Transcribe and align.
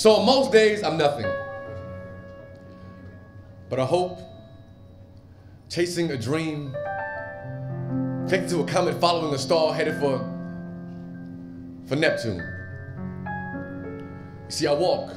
So 0.00 0.22
most 0.22 0.50
days, 0.50 0.82
I'm 0.82 0.96
nothing. 0.96 1.30
But 3.68 3.78
I 3.78 3.84
hope, 3.84 4.18
chasing 5.68 6.10
a 6.10 6.16
dream, 6.16 6.74
connected 8.26 8.48
to 8.48 8.60
a 8.60 8.64
comet, 8.64 8.98
following 8.98 9.34
a 9.34 9.38
star, 9.38 9.74
headed 9.74 10.00
for, 10.00 10.20
for 11.84 11.96
Neptune. 11.96 12.38
You 14.46 14.50
see, 14.50 14.66
I 14.66 14.72
walk 14.72 15.12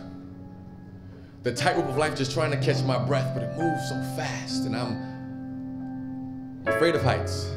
the 1.43 1.53
tightrope 1.53 1.87
of 1.87 1.95
life, 1.95 2.17
just 2.17 2.33
trying 2.33 2.51
to 2.51 2.57
catch 2.57 2.83
my 2.83 2.97
breath, 2.97 3.33
but 3.33 3.41
it 3.41 3.57
moves 3.57 3.87
so 3.87 3.95
fast, 4.17 4.65
and 4.65 4.75
I'm 4.75 4.97
afraid 6.67 6.95
of 6.95 7.03
heights. 7.03 7.49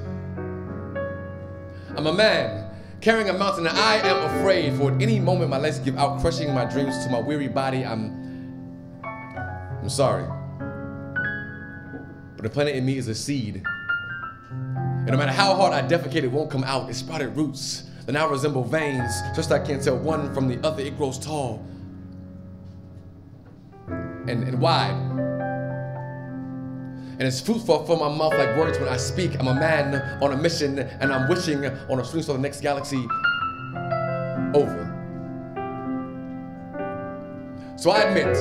I'm 1.97 2.07
a 2.07 2.13
man 2.15 2.71
carrying 3.01 3.29
a 3.29 3.33
mountain, 3.33 3.67
I 3.67 3.97
am 3.97 4.39
afraid 4.39 4.75
for 4.75 4.93
at 4.93 5.03
any 5.03 5.21
moment 5.21 5.51
my 5.51 5.59
legs 5.59 5.79
give 5.79 5.97
out, 5.97 6.21
crushing 6.21 6.53
my 6.55 6.65
dreams 6.65 7.05
to 7.05 7.11
my 7.11 7.21
weary 7.21 7.49
body. 7.49 7.85
I'm, 7.85 9.03
I'm 9.81 9.89
sorry. 9.89 10.25
But 12.37 12.43
the 12.43 12.51
planet 12.51 12.77
in 12.77 12.85
me 12.85 12.99
is 12.99 13.09
a 13.09 13.15
seed. 13.15 13.63
And 14.51 15.11
no 15.11 15.17
matter 15.17 15.33
how 15.33 15.55
hard 15.55 15.73
I 15.73 15.87
defecate, 15.87 16.25
it 16.25 16.31
won't 16.31 16.51
come 16.51 16.65
out. 16.65 16.91
It 16.91 16.95
sprouted 16.95 17.37
roots 17.37 17.85
that 18.05 18.13
now 18.13 18.29
resemble 18.29 18.65
veins. 18.65 19.13
Just 19.35 19.53
I 19.53 19.59
can't 19.59 19.83
tell 19.83 19.97
one 19.97 20.35
from 20.35 20.49
the 20.49 20.59
other. 20.67 20.83
It 20.83 20.97
grows 20.97 21.19
tall 21.19 21.65
and, 24.29 24.43
and 24.45 24.61
wide. 24.61 25.06
And 27.19 27.27
it's 27.27 27.41
fruitful 27.41 27.87
from 27.87 28.01
my 28.01 28.15
mouth 28.15 28.35
like 28.35 28.55
words 28.59 28.79
when 28.79 28.89
I 28.89 28.99
speak. 28.99 29.39
I'm 29.41 29.47
a 29.47 29.55
man 29.55 30.23
on 30.23 30.33
a 30.33 30.37
mission, 30.37 30.79
and 30.79 31.11
I'm 31.11 31.31
wishing 31.31 31.65
on 31.65 31.99
a 31.99 32.05
swing 32.05 32.23
for 32.23 32.35
the 32.35 32.39
next 32.39 32.61
galaxy 32.61 33.09
over. 34.55 34.93
So 37.79 37.91
I 37.91 38.03
admit, 38.03 38.37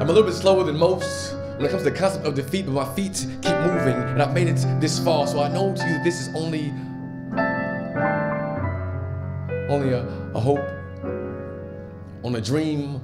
I'm 0.00 0.08
a 0.08 0.12
little 0.12 0.22
bit 0.22 0.32
slower 0.32 0.64
than 0.64 0.78
most 0.78 1.34
when 1.56 1.66
it 1.66 1.70
comes 1.70 1.82
to 1.82 1.90
the 1.90 1.96
concept 1.96 2.26
of 2.26 2.34
defeat, 2.34 2.64
but 2.64 2.72
my 2.72 2.94
feet 2.94 3.26
keep 3.42 3.56
moving, 3.58 3.94
and 3.94 4.22
I've 4.22 4.32
made 4.32 4.48
it 4.48 4.64
this 4.80 4.98
far. 4.98 5.26
So 5.26 5.42
I 5.42 5.48
know 5.48 5.74
to 5.74 5.82
you 5.82 5.92
that 5.92 6.04
this 6.04 6.20
is 6.20 6.34
only, 6.34 6.72
only 9.68 9.92
a, 9.92 10.06
a 10.34 10.40
hope, 10.40 10.66
on 12.24 12.34
a 12.34 12.40
dream, 12.40 13.02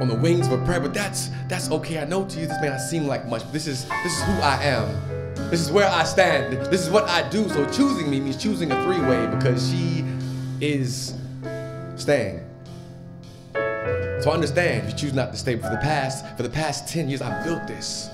on 0.00 0.08
the 0.08 0.14
wings 0.14 0.46
of 0.46 0.60
a 0.60 0.64
prayer, 0.64 0.80
but 0.80 0.94
that's 0.94 1.30
that's 1.48 1.70
okay. 1.70 1.98
I 1.98 2.04
know 2.04 2.24
to 2.24 2.40
you 2.40 2.46
this 2.46 2.60
may 2.60 2.68
not 2.68 2.80
seem 2.80 3.06
like 3.06 3.26
much, 3.26 3.42
but 3.42 3.52
this 3.52 3.66
is 3.66 3.88
this 4.04 4.12
is 4.16 4.22
who 4.22 4.32
I 4.40 4.62
am. 4.62 5.50
This 5.50 5.60
is 5.60 5.70
where 5.70 5.88
I 5.88 6.04
stand. 6.04 6.52
This 6.66 6.82
is 6.82 6.90
what 6.90 7.08
I 7.08 7.28
do. 7.28 7.48
So 7.48 7.64
choosing 7.70 8.10
me 8.10 8.20
means 8.20 8.36
choosing 8.36 8.70
a 8.70 8.82
three-way 8.84 9.26
because 9.34 9.70
she 9.70 10.04
is 10.60 11.14
staying. 11.96 12.44
So 14.20 14.30
I 14.30 14.34
understand 14.34 14.84
if 14.84 14.92
you 14.92 14.98
choose 14.98 15.14
not 15.14 15.30
to 15.32 15.38
stay. 15.38 15.56
For 15.56 15.70
the 15.70 15.78
past, 15.78 16.36
for 16.36 16.42
the 16.42 16.50
past 16.50 16.88
10 16.88 17.08
years, 17.08 17.22
I 17.22 17.42
built 17.44 17.66
this. 17.66 18.10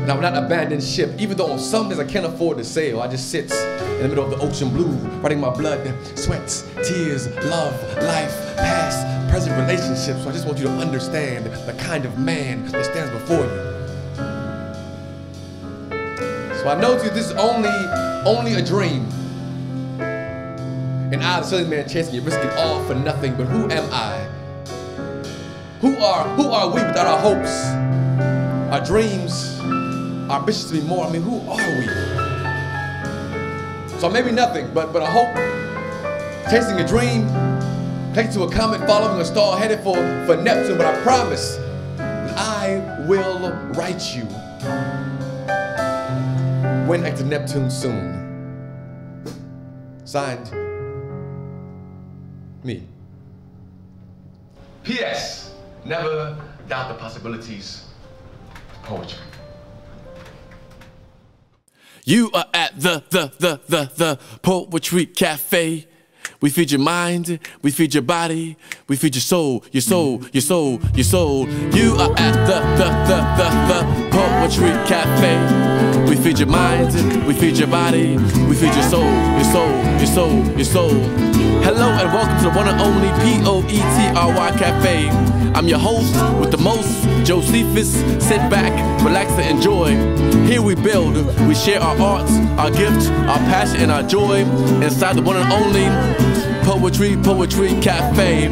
And 0.00 0.10
I 0.10 0.14
will 0.14 0.22
not 0.22 0.36
abandon 0.36 0.80
ship, 0.80 1.10
even 1.18 1.36
though 1.36 1.52
on 1.52 1.58
some 1.58 1.88
days 1.90 1.98
I 1.98 2.04
can't 2.04 2.24
afford 2.24 2.56
to 2.58 2.64
sail. 2.64 3.00
I 3.00 3.08
just 3.08 3.30
sit 3.30 3.52
in 3.52 4.02
the 4.02 4.08
middle 4.08 4.24
of 4.24 4.30
the 4.30 4.38
ocean 4.38 4.70
blue, 4.70 4.90
writing 5.20 5.40
my 5.40 5.50
blood, 5.50 5.94
sweat, 6.18 6.48
tears, 6.82 7.28
love, 7.44 7.74
life, 7.98 8.56
past, 8.56 9.30
present 9.30 9.56
relationships. 9.60 10.22
So 10.22 10.30
I 10.30 10.32
just 10.32 10.46
want 10.46 10.58
you 10.58 10.64
to 10.64 10.72
understand 10.72 11.46
the 11.46 11.74
kind 11.74 12.06
of 12.06 12.18
man 12.18 12.66
that 12.68 12.84
stands 12.86 13.10
before 13.12 13.44
you. 13.44 13.70
So 16.60 16.68
I 16.68 16.78
know 16.80 16.98
to 16.98 17.04
you 17.04 17.10
this 17.10 17.26
is 17.26 17.32
only, 17.32 17.70
only 18.26 18.54
a 18.54 18.62
dream. 18.62 19.06
And 20.00 21.22
I, 21.22 21.40
the 21.40 21.46
silly 21.46 21.64
man 21.64 21.88
chasing 21.88 22.14
you, 22.14 22.20
risking 22.20 22.50
all 22.50 22.84
for 22.84 22.94
nothing. 22.94 23.34
But 23.34 23.46
who 23.46 23.70
am 23.70 23.88
I? 23.92 24.28
Who 25.80 25.96
are 25.96 26.28
who 26.36 26.50
are 26.50 26.68
we 26.68 26.74
without 26.74 27.06
our 27.06 27.18
hopes, 27.18 27.66
our 28.70 28.84
dreams, 28.84 29.49
our 30.30 30.38
ambitions 30.38 30.70
to 30.70 30.80
be 30.80 30.86
more? 30.86 31.04
I 31.04 31.10
mean, 31.10 31.22
who 31.22 31.40
are 31.50 31.56
we? 31.56 31.88
So 33.98 34.08
maybe 34.08 34.30
nothing, 34.30 34.72
but 34.72 34.92
but 34.92 35.02
a 35.02 35.06
hope, 35.06 35.34
chasing 36.48 36.78
a 36.78 36.86
dream, 36.86 37.26
connected 38.12 38.34
to 38.34 38.44
a 38.44 38.50
comet, 38.50 38.86
following 38.86 39.20
a 39.20 39.24
star, 39.24 39.58
headed 39.58 39.80
for, 39.80 39.96
for 40.26 40.36
Neptune. 40.40 40.78
But 40.78 40.86
I 40.86 40.96
promise 41.02 41.58
I 41.98 43.04
will 43.08 43.50
write 43.74 44.14
you 44.14 44.24
when 46.86 47.04
at 47.04 47.20
Neptune 47.24 47.70
soon. 47.70 48.16
Signed, 50.04 50.50
me. 52.64 52.86
P.S. 54.84 55.54
Never 55.84 56.36
doubt 56.68 56.88
the 56.88 56.94
possibilities 56.94 57.84
of 58.54 58.82
poetry. 58.84 59.29
You 62.10 62.28
are 62.32 62.46
at 62.52 62.80
the, 62.80 63.04
the, 63.10 63.30
the, 63.38 63.60
the, 63.68 63.92
the 63.94 64.18
Poetry 64.42 65.06
Cafe. 65.06 65.86
We 66.40 66.50
feed 66.50 66.72
your 66.72 66.80
mind, 66.80 67.38
we 67.62 67.70
feed 67.70 67.94
your 67.94 68.02
body, 68.02 68.56
we 68.88 68.96
feed 68.96 69.14
your 69.14 69.20
soul, 69.20 69.64
your 69.70 69.80
soul, 69.80 70.24
your 70.32 70.42
soul, 70.42 70.80
your 70.92 71.04
soul. 71.04 71.48
You 71.72 71.94
are 71.94 72.12
at 72.18 72.34
the, 72.48 72.60
the, 72.78 72.88
the, 73.06 73.20
the, 73.38 73.50
the 73.68 74.10
Poetry 74.10 74.70
Cafe. 74.88 75.99
We 76.10 76.16
feed 76.16 76.40
your 76.40 76.48
mind, 76.48 77.24
we 77.24 77.34
feed 77.34 77.56
your 77.56 77.68
body, 77.68 78.16
we 78.48 78.56
feed 78.56 78.74
your 78.74 78.82
soul, 78.82 79.04
your 79.04 79.44
soul, 79.44 79.84
your 79.96 80.06
soul, 80.06 80.44
your 80.56 80.64
soul. 80.64 80.90
Hello 81.62 81.88
and 81.88 82.12
welcome 82.12 82.36
to 82.38 82.42
the 82.42 82.50
one 82.50 82.66
and 82.66 82.80
only 82.80 83.06
P 83.22 83.40
O 83.46 83.62
E 83.68 83.76
T 83.76 84.18
R 84.18 84.34
Y 84.34 84.50
Cafe. 84.58 85.08
I'm 85.54 85.68
your 85.68 85.78
host 85.78 86.12
with 86.40 86.50
the 86.50 86.58
most, 86.58 87.06
Josephus. 87.24 87.92
Sit 88.26 88.38
back, 88.50 88.72
relax, 89.04 89.30
and 89.34 89.56
enjoy. 89.56 89.90
Here 90.48 90.60
we 90.60 90.74
build, 90.74 91.14
we 91.46 91.54
share 91.54 91.80
our 91.80 91.96
arts, 92.00 92.32
our 92.58 92.72
gifts, 92.72 93.06
our 93.06 93.38
passion, 93.46 93.76
and 93.76 93.92
our 93.92 94.02
joy 94.02 94.40
inside 94.82 95.14
the 95.14 95.22
one 95.22 95.36
and 95.36 95.52
only 95.52 95.86
Poetry, 96.64 97.16
Poetry 97.22 97.80
Cafe. 97.80 98.48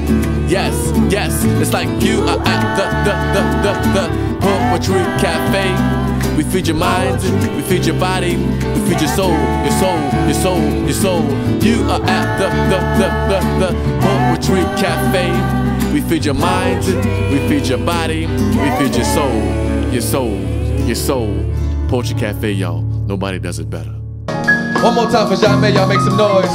Yes, 0.47 0.93
yes, 1.11 1.43
it's 1.61 1.73
like 1.73 1.89
you 2.01 2.23
are 2.23 2.39
at 2.39 2.77
the, 2.79 2.87
the, 3.05 3.15
the, 3.35 3.63
the, 3.65 4.07
the 4.07 4.39
Poetry 4.47 5.03
Cafe. 5.21 6.08
We 6.39 6.45
feed 6.45 6.69
your 6.69 6.77
mind, 6.77 7.21
we 7.57 7.63
feed 7.63 7.85
your 7.85 7.99
body, 7.99 8.37
we 8.37 8.81
feed 8.89 9.01
your 9.01 9.11
soul, 9.11 9.33
your 9.33 9.73
soul, 9.73 10.01
your 10.25 10.35
soul, 10.35 10.61
your 10.85 10.93
soul. 10.93 11.23
You 11.61 11.83
are 11.91 12.01
at 12.01 12.39
the, 12.39 12.49
the, 12.71 12.79
the, 13.01 13.09
the, 13.29 13.73
the 13.73 13.99
Poetry 14.01 14.63
Cafe. 14.81 15.93
We 15.93 16.01
feed 16.01 16.25
your 16.25 16.35
mind, 16.35 16.87
we 17.33 17.41
feed 17.49 17.67
your 17.67 17.79
body, 17.79 18.27
we 18.27 18.71
feed 18.79 18.95
your 18.95 19.05
soul, 19.05 19.43
your 19.91 20.01
soul, 20.01 20.39
your 20.87 20.95
soul. 20.95 21.45
Poetry 21.89 22.15
Cafe, 22.17 22.53
y'all. 22.53 22.83
Nobody 22.83 23.41
does 23.41 23.59
it 23.59 23.69
better. 23.69 23.91
One 23.91 24.95
more 24.95 25.11
time 25.11 25.27
for 25.27 25.35
Jamé, 25.35 25.75
y'all 25.75 25.89
make 25.89 25.99
some 25.99 26.17
noise. 26.17 26.47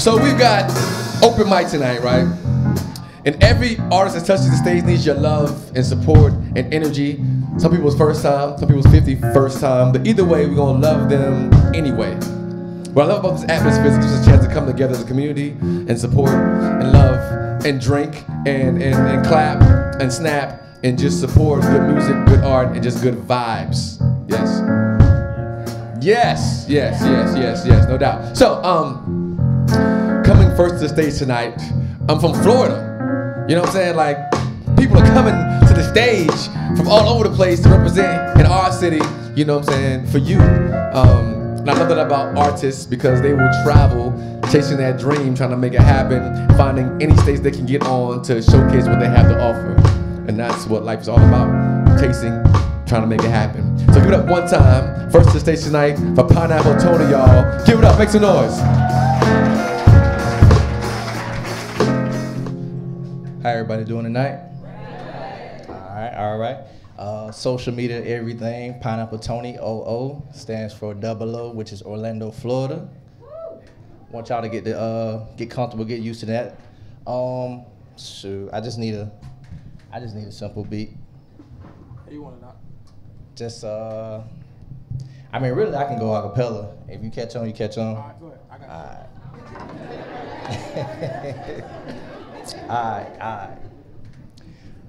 So 0.00 0.16
we've 0.22 0.38
got 0.38 0.70
open 1.22 1.50
mic 1.50 1.68
tonight, 1.68 2.00
right? 2.00 2.45
And 3.26 3.42
every 3.42 3.76
artist 3.90 4.14
that 4.16 4.24
touches 4.24 4.48
the 4.48 4.56
stage 4.56 4.84
needs 4.84 5.04
your 5.04 5.16
love 5.16 5.72
and 5.74 5.84
support 5.84 6.32
and 6.32 6.72
energy. 6.72 7.16
Some 7.58 7.72
people's 7.72 7.98
first 7.98 8.22
time, 8.22 8.56
some 8.56 8.68
people's 8.68 8.86
51st 8.86 9.60
time, 9.60 9.90
but 9.90 10.06
either 10.06 10.24
way, 10.24 10.46
we're 10.46 10.54
gonna 10.54 10.78
love 10.78 11.08
them 11.10 11.52
anyway. 11.74 12.14
What 12.92 13.06
I 13.06 13.08
love 13.08 13.24
about 13.24 13.40
this 13.40 13.50
atmosphere 13.50 13.86
is 13.86 13.96
it 13.96 14.00
gives 14.02 14.12
us 14.12 14.26
a 14.26 14.30
chance 14.30 14.46
to 14.46 14.52
come 14.52 14.64
together 14.64 14.92
as 14.94 15.02
a 15.02 15.04
community 15.04 15.56
and 15.60 15.98
support 15.98 16.30
and 16.30 16.92
love 16.92 17.64
and 17.66 17.80
drink 17.80 18.24
and, 18.46 18.80
and, 18.80 18.94
and 18.94 19.26
clap 19.26 19.60
and 20.00 20.12
snap 20.12 20.62
and 20.84 20.96
just 20.96 21.18
support 21.18 21.62
good 21.62 21.82
music, 21.82 22.14
good 22.26 22.44
art, 22.44 22.68
and 22.74 22.82
just 22.82 23.02
good 23.02 23.16
vibes. 23.16 23.98
Yes. 24.28 24.60
Yes, 26.00 26.66
yes, 26.68 27.02
yes, 27.02 27.36
yes, 27.36 27.66
yes, 27.66 27.88
no 27.88 27.98
doubt. 27.98 28.36
So, 28.36 28.62
um, 28.62 29.36
coming 30.24 30.54
first 30.54 30.76
to 30.76 30.80
the 30.82 30.88
stage 30.88 31.18
tonight, 31.18 31.60
I'm 32.08 32.20
from 32.20 32.32
Florida. 32.44 32.95
You 33.48 33.54
know 33.54 33.60
what 33.60 33.70
I'm 33.70 33.74
saying? 33.76 33.96
Like, 33.96 34.18
people 34.76 34.98
are 34.98 35.06
coming 35.06 35.34
to 35.68 35.72
the 35.72 35.88
stage 35.88 36.48
from 36.76 36.88
all 36.88 37.08
over 37.08 37.28
the 37.28 37.34
place 37.34 37.60
to 37.62 37.68
represent 37.68 38.40
in 38.40 38.44
our 38.44 38.72
city, 38.72 39.00
you 39.36 39.44
know 39.44 39.58
what 39.58 39.68
I'm 39.68 39.74
saying, 39.74 40.06
for 40.08 40.18
you. 40.18 40.40
Um, 40.40 41.54
and 41.58 41.70
I 41.70 41.74
love 41.78 41.88
that 41.90 41.98
about 42.04 42.36
artists 42.36 42.86
because 42.86 43.22
they 43.22 43.34
will 43.34 43.50
travel 43.62 44.10
chasing 44.50 44.78
that 44.78 44.98
dream, 44.98 45.36
trying 45.36 45.50
to 45.50 45.56
make 45.56 45.74
it 45.74 45.80
happen, 45.80 46.48
finding 46.56 47.00
any 47.00 47.16
stage 47.18 47.38
they 47.38 47.52
can 47.52 47.66
get 47.66 47.84
on 47.84 48.22
to 48.22 48.42
showcase 48.42 48.86
what 48.86 48.98
they 48.98 49.06
have 49.06 49.28
to 49.28 49.40
offer. 49.40 49.74
And 50.28 50.38
that's 50.38 50.66
what 50.66 50.82
life 50.82 51.02
is 51.02 51.08
all 51.08 51.18
about, 51.18 52.00
chasing, 52.00 52.32
trying 52.84 53.02
to 53.02 53.06
make 53.06 53.20
it 53.20 53.30
happen. 53.30 53.78
So 53.94 54.00
give 54.00 54.06
it 54.06 54.14
up 54.14 54.26
one 54.26 54.48
time. 54.48 55.08
First 55.12 55.30
to 55.30 55.38
stage 55.38 55.62
tonight 55.62 55.94
for 56.16 56.24
Pineapple 56.24 56.78
Tony, 56.78 57.10
y'all. 57.12 57.64
Give 57.64 57.78
it 57.78 57.84
up, 57.84 57.96
make 57.96 58.08
some 58.08 58.22
noise. 58.22 58.58
How 63.46 63.52
everybody 63.52 63.84
doing 63.84 64.02
tonight? 64.02 64.40
All 65.68 65.74
right, 65.74 66.14
all 66.16 66.36
right. 66.36 66.56
Uh, 66.98 67.30
social 67.30 67.72
media, 67.72 68.04
everything. 68.04 68.80
Pineapple 68.80 69.20
Tony 69.20 69.56
OO 69.62 70.20
stands 70.34 70.74
for 70.74 70.94
Double 70.94 71.36
O, 71.36 71.52
which 71.52 71.70
is 71.72 71.80
Orlando, 71.80 72.32
Florida. 72.32 72.88
want 74.10 74.30
y'all 74.30 74.42
to 74.42 74.48
get 74.48 74.64
the 74.64 74.76
uh, 74.76 75.26
get 75.36 75.48
comfortable, 75.48 75.84
get 75.84 76.00
used 76.00 76.18
to 76.18 76.26
that. 76.26 76.58
Um, 77.06 77.64
shoot, 77.96 78.50
I 78.52 78.60
just 78.60 78.78
need 78.78 78.96
a, 78.96 79.12
I 79.92 80.00
just 80.00 80.16
need 80.16 80.26
a 80.26 80.32
simple 80.32 80.64
beat. 80.64 80.94
You 82.10 82.22
want 82.22 82.40
to 82.40 82.46
not? 82.46 82.56
Just 83.36 83.62
uh, 83.62 84.22
I 85.32 85.38
mean, 85.38 85.52
really, 85.52 85.76
I 85.76 85.84
can 85.84 86.00
go 86.00 86.12
a 86.12 86.30
cappella. 86.30 86.74
If 86.88 87.00
you 87.00 87.10
catch 87.10 87.36
on, 87.36 87.46
you 87.46 87.52
catch 87.52 87.78
on. 87.78 87.94
All 87.94 88.08
right, 88.08 88.20
go 88.20 88.26
ahead. 88.26 88.40
I 88.50 88.58
got 88.58 88.70
Alright. 91.56 92.22
alright, 92.54 93.20
alright. 93.20 93.58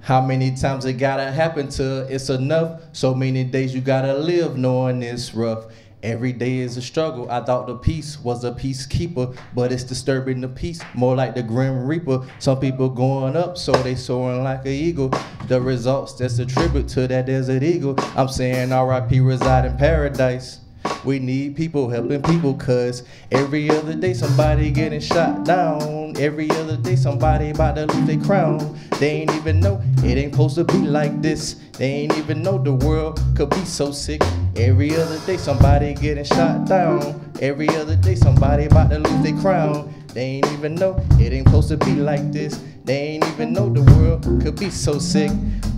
How 0.01 0.21
many 0.21 0.55
times 0.55 0.85
it 0.85 0.93
gotta 0.93 1.31
happen 1.31 1.67
till 1.67 1.99
it's 2.07 2.29
enough? 2.29 2.81
So 2.93 3.13
many 3.13 3.43
days 3.43 3.75
you 3.75 3.81
gotta 3.81 4.13
live 4.13 4.57
knowing 4.57 5.03
it's 5.03 5.33
rough. 5.33 5.65
Every 6.03 6.31
day 6.31 6.59
is 6.59 6.77
a 6.77 6.81
struggle. 6.81 7.29
I 7.29 7.43
thought 7.43 7.67
the 7.67 7.75
peace 7.75 8.19
was 8.19 8.43
a 8.43 8.51
peacekeeper, 8.51 9.35
but 9.55 9.71
it's 9.71 9.83
disturbing 9.83 10.41
the 10.41 10.47
peace, 10.47 10.79
more 10.93 11.15
like 11.15 11.33
the 11.35 11.41
grim 11.41 11.85
reaper. 11.85 12.25
Some 12.39 12.59
people 12.59 12.87
going 12.87 13.35
up, 13.35 13.57
so 13.57 13.71
they 13.71 13.95
soaring 13.95 14.43
like 14.43 14.61
an 14.61 14.71
eagle. 14.71 15.11
The 15.47 15.59
results 15.59 16.13
that's 16.13 16.39
a 16.39 16.45
tribute 16.45 16.87
to 16.89 17.07
that 17.07 17.25
desert 17.25 17.63
eagle. 17.63 17.95
I'm 18.15 18.29
saying 18.29 18.71
R.I.P. 18.71 19.19
reside 19.21 19.65
in 19.65 19.75
paradise. 19.75 20.59
We 21.03 21.19
need 21.19 21.55
people 21.55 21.89
helping 21.89 22.21
people, 22.21 22.53
cause 22.53 23.03
every 23.31 23.69
other 23.69 23.93
day 23.93 24.13
somebody 24.13 24.71
getting 24.71 24.99
shot 24.99 25.45
down. 25.45 26.15
Every 26.17 26.49
other 26.51 26.77
day 26.77 26.95
somebody 26.95 27.51
about 27.51 27.75
to 27.75 27.85
lose 27.85 28.07
their 28.07 28.19
crown. 28.19 28.77
They 28.99 29.11
ain't 29.11 29.33
even 29.35 29.59
know 29.59 29.81
it 30.03 30.17
ain't 30.17 30.33
supposed 30.33 30.55
to 30.55 30.63
be 30.63 30.79
like 30.79 31.21
this. 31.21 31.55
They 31.77 31.91
ain't 31.91 32.17
even 32.17 32.41
know 32.41 32.57
the 32.57 32.73
world 32.73 33.21
could 33.35 33.49
be 33.51 33.63
so 33.65 33.91
sick. 33.91 34.21
Every 34.55 34.95
other 34.95 35.19
day 35.25 35.37
somebody 35.37 35.93
getting 35.93 36.25
shot 36.25 36.65
down. 36.65 37.31
Every 37.41 37.69
other 37.69 37.95
day 37.95 38.15
somebody 38.15 38.65
about 38.65 38.89
to 38.89 38.99
lose 38.99 39.23
their 39.23 39.39
crown. 39.39 39.93
They 40.13 40.23
ain't 40.23 40.51
even 40.53 40.75
know 40.75 40.99
it 41.19 41.31
ain't 41.31 41.47
supposed 41.47 41.69
to 41.69 41.77
be 41.77 41.93
like 41.93 42.31
this. 42.31 42.59
They 42.83 42.97
ain't 42.97 43.27
even 43.27 43.53
know 43.53 43.69
the 43.69 43.83
world 43.93 44.23
could 44.41 44.59
be 44.59 44.69
so 44.69 44.97
sick. 44.97 45.31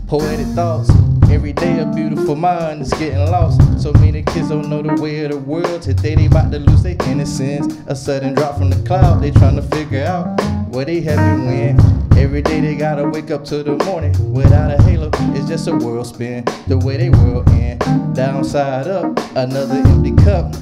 Poetic 0.08 0.48
thoughts. 0.56 0.90
Every 1.32 1.54
day 1.54 1.80
a 1.80 1.86
beautiful 1.86 2.36
mind 2.36 2.82
is 2.82 2.92
getting 2.94 3.20
lost. 3.20 3.62
So 3.82 3.94
many 3.94 4.24
kids 4.24 4.50
don't 4.50 4.68
know 4.68 4.82
the 4.82 5.00
way 5.00 5.24
of 5.26 5.32
the 5.32 5.38
world. 5.38 5.84
Today 5.84 6.16
they 6.16 6.26
about 6.26 6.52
to 6.52 6.58
lose 6.58 6.82
their 6.82 6.98
innocence. 7.06 7.78
A 7.86 7.96
sudden 7.96 8.34
drop 8.34 8.58
from 8.58 8.72
the 8.72 8.82
cloud. 8.88 9.22
They 9.22 9.30
trying 9.30 9.56
to 9.56 9.62
figure 9.62 10.04
out 10.04 10.42
where 10.74 10.86
they 10.86 11.02
heaven 11.02 11.46
went. 11.46 12.18
Every 12.18 12.42
day 12.42 12.62
they 12.62 12.76
gotta 12.76 13.08
wake 13.08 13.30
up 13.30 13.46
to 13.46 13.62
the 13.62 13.78
morning 13.86 14.34
without 14.34 14.72
a 14.72 14.82
halo. 14.82 15.12
It's 15.36 15.48
just 15.48 15.68
a 15.68 15.76
world 15.76 16.08
spin. 16.08 16.46
The 16.68 16.80
way 16.80 16.98
they 16.98 17.12
world 17.12 17.48
end. 17.50 17.80
Downside 18.16 18.88
up. 18.88 19.18
Another 19.36 19.76
empty 19.76 20.16
cup. 20.24 20.56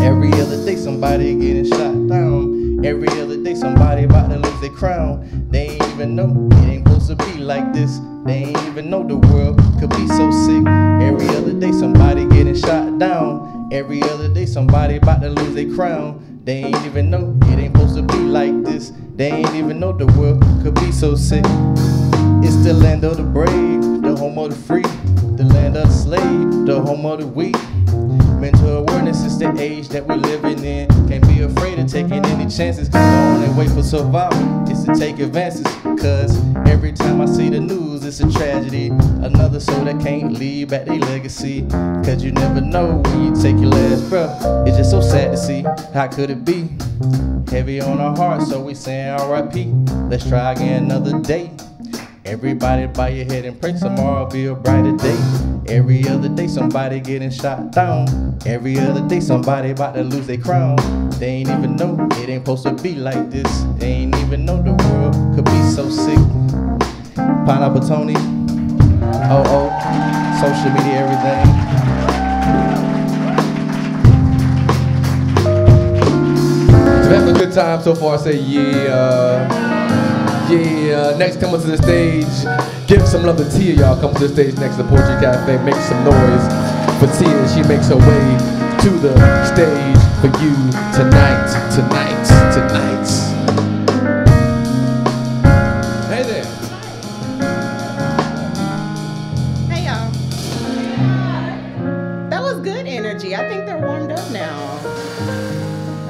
Every 0.00 0.32
other 0.34 0.64
day 0.64 0.76
somebody 0.76 1.34
getting 1.34 1.66
shot 1.66 2.08
down. 2.08 2.84
Every 2.86 3.08
other 3.20 3.42
day 3.42 3.56
somebody 3.56 4.04
about 4.04 4.30
to 4.30 4.38
lose 4.38 4.60
their 4.60 4.70
crown. 4.70 5.48
They 5.50 5.70
ain't 5.70 5.82
even 5.88 6.14
know 6.14 6.48
it 6.52 6.68
ain't 6.68 6.86
supposed 6.86 7.08
to 7.08 7.16
be 7.16 7.40
like 7.40 7.72
this. 7.72 7.98
They 8.24 8.44
ain't 8.44 8.66
even 8.68 8.88
know 8.88 9.06
the 9.06 9.16
world 9.16 9.60
could 9.78 9.90
be 9.90 10.06
so 10.08 10.30
sick. 10.30 10.66
Every 10.66 11.28
other 11.36 11.52
day 11.52 11.72
somebody 11.72 12.24
getting 12.24 12.54
shot 12.54 12.98
down. 12.98 13.68
Every 13.70 14.02
other 14.02 14.32
day 14.32 14.46
somebody 14.46 14.96
about 14.96 15.20
to 15.20 15.28
lose 15.28 15.54
their 15.54 15.74
crown. 15.74 16.40
They 16.44 16.64
ain't 16.64 16.86
even 16.86 17.10
know 17.10 17.38
it 17.42 17.58
ain't 17.58 17.76
supposed 17.76 17.96
to 17.96 18.02
be 18.02 18.18
like 18.18 18.64
this. 18.64 18.92
They 19.14 19.30
ain't 19.30 19.54
even 19.54 19.78
know 19.78 19.92
the 19.92 20.06
world 20.18 20.42
could 20.62 20.74
be 20.74 20.90
so 20.90 21.14
sick. 21.16 21.44
It's 22.42 22.56
the 22.64 22.72
land 22.72 23.04
of 23.04 23.18
the 23.18 23.24
brave, 23.24 23.82
the 24.02 24.16
home 24.16 24.38
of 24.38 24.50
the 24.50 24.56
free, 24.56 24.82
the 25.36 25.44
land 25.44 25.76
of 25.76 25.88
the 25.88 25.94
slave, 25.94 26.66
the 26.66 26.80
home 26.80 27.04
of 27.04 27.20
the 27.20 27.26
weak. 27.26 27.56
Mental 28.44 28.76
awareness 28.76 29.24
is 29.24 29.38
the 29.38 29.58
age 29.58 29.88
that 29.88 30.06
we're 30.06 30.16
living 30.16 30.62
in. 30.62 30.86
Can't 31.08 31.26
be 31.26 31.40
afraid 31.40 31.78
of 31.78 31.90
taking 31.90 32.22
any 32.26 32.44
chances. 32.44 32.90
The 32.90 32.98
only 32.98 33.48
way 33.58 33.66
for 33.66 33.82
survival 33.82 34.70
is 34.70 34.84
to 34.84 34.94
take 34.94 35.18
advances. 35.18 35.64
Cause 35.98 36.36
every 36.68 36.92
time 36.92 37.22
I 37.22 37.24
see 37.24 37.48
the 37.48 37.58
news, 37.58 38.04
it's 38.04 38.20
a 38.20 38.30
tragedy. 38.30 38.88
Another 38.88 39.58
soul 39.60 39.86
that 39.86 39.98
can't 39.98 40.34
leave 40.34 40.68
back 40.68 40.84
their 40.84 40.98
legacy. 40.98 41.66
Cause 42.04 42.22
you 42.22 42.32
never 42.32 42.60
know 42.60 43.00
when 43.06 43.24
you 43.24 43.34
take 43.42 43.56
your 43.56 43.70
last 43.70 44.10
breath. 44.10 44.38
It's 44.68 44.76
just 44.76 44.90
so 44.90 45.00
sad 45.00 45.30
to 45.30 45.38
see. 45.38 45.62
How 45.94 46.08
could 46.08 46.28
it 46.28 46.44
be? 46.44 46.68
Heavy 47.50 47.80
on 47.80 47.98
our 47.98 48.14
hearts, 48.14 48.50
so 48.50 48.60
we 48.60 48.74
saying 48.74 49.26
RIP. 49.26 49.68
Let's 50.10 50.28
try 50.28 50.52
again 50.52 50.84
another 50.84 51.18
day. 51.20 51.50
Everybody 52.26 52.86
bow 52.86 53.08
your 53.08 53.26
head 53.26 53.44
and 53.44 53.60
pray 53.60 53.74
tomorrow 53.74 54.24
be 54.24 54.46
a 54.46 54.54
brighter 54.54 54.96
day. 54.96 55.18
Every 55.68 56.08
other 56.08 56.30
day 56.30 56.46
somebody 56.48 56.98
getting 56.98 57.30
shot 57.30 57.70
down. 57.70 58.38
Every 58.46 58.78
other 58.78 59.06
day 59.06 59.20
somebody 59.20 59.72
about 59.72 59.94
to 59.94 60.04
lose 60.04 60.26
their 60.26 60.38
crown. 60.38 60.76
They 61.18 61.26
ain't 61.26 61.50
even 61.50 61.76
know 61.76 62.08
it 62.12 62.30
ain't 62.30 62.46
supposed 62.46 62.62
to 62.64 62.72
be 62.82 62.94
like 62.94 63.30
this. 63.30 63.64
They 63.76 63.88
ain't 63.88 64.16
even 64.16 64.46
know 64.46 64.62
the 64.62 64.72
world 64.72 65.14
could 65.34 65.44
be 65.44 65.62
so 65.64 65.90
sick. 65.90 66.16
Pineapple 67.44 67.86
Tony, 67.86 68.14
oh 68.16 69.44
oh, 69.44 69.68
social 70.40 70.70
media, 70.70 71.04
everything. 71.04 71.44
Having 77.10 77.36
a 77.36 77.38
good 77.38 77.52
time 77.52 77.82
so 77.82 77.94
far, 77.94 78.16
say 78.16 78.38
yeah. 78.38 79.73
Yeah, 80.46 81.14
uh, 81.14 81.16
next 81.16 81.40
coming 81.40 81.58
to 81.58 81.66
the 81.66 81.78
stage, 81.78 82.26
give 82.86 83.08
some 83.08 83.22
love 83.22 83.38
to 83.38 83.48
Tia, 83.50 83.76
y'all. 83.76 83.98
Come 83.98 84.12
to 84.14 84.28
the 84.28 84.28
stage 84.28 84.54
next 84.56 84.76
to 84.76 84.84
Poetry 84.84 85.16
Cafe, 85.18 85.56
make 85.64 85.74
some 85.76 86.04
noise 86.04 86.44
for 87.00 87.08
Tia. 87.16 87.48
She 87.48 87.62
makes 87.66 87.88
her 87.88 87.96
way 87.96 88.36
to 88.84 88.90
the 89.00 89.14
stage 89.46 89.96
for 90.20 90.28
you 90.44 90.52
tonight, 90.92 91.48
tonight, 91.72 92.24
tonight. 92.52 93.08
Hey 96.12 96.22
there. 96.24 96.44
Hey 99.70 99.86
y'all. 99.86 100.10
That 102.28 102.42
was 102.42 102.60
good 102.60 102.86
energy. 102.86 103.34
I 103.34 103.48
think 103.48 103.64
they're 103.64 103.78
warmed 103.80 104.12
up 104.12 104.30
now. 104.30 104.78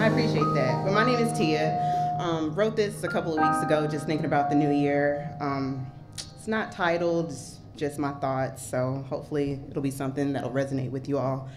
I 0.00 0.08
appreciate 0.08 0.52
that. 0.56 0.84
But 0.84 0.92
my 0.92 1.04
name 1.06 1.20
is 1.20 1.32
Tia. 1.38 1.93
Um, 2.34 2.52
wrote 2.56 2.74
this 2.74 3.04
a 3.04 3.08
couple 3.08 3.38
of 3.38 3.38
weeks 3.38 3.62
ago, 3.62 3.86
just 3.86 4.06
thinking 4.06 4.26
about 4.26 4.50
the 4.50 4.56
new 4.56 4.72
year. 4.72 5.30
Um, 5.40 5.86
it's 6.16 6.48
not 6.48 6.72
titled, 6.72 7.26
it's 7.30 7.60
just 7.76 7.96
my 7.96 8.10
thoughts. 8.14 8.66
So 8.66 9.04
hopefully 9.08 9.60
it'll 9.70 9.82
be 9.82 9.92
something 9.92 10.32
that'll 10.32 10.50
resonate 10.50 10.90
with 10.90 11.08
you 11.08 11.16
all. 11.16 11.48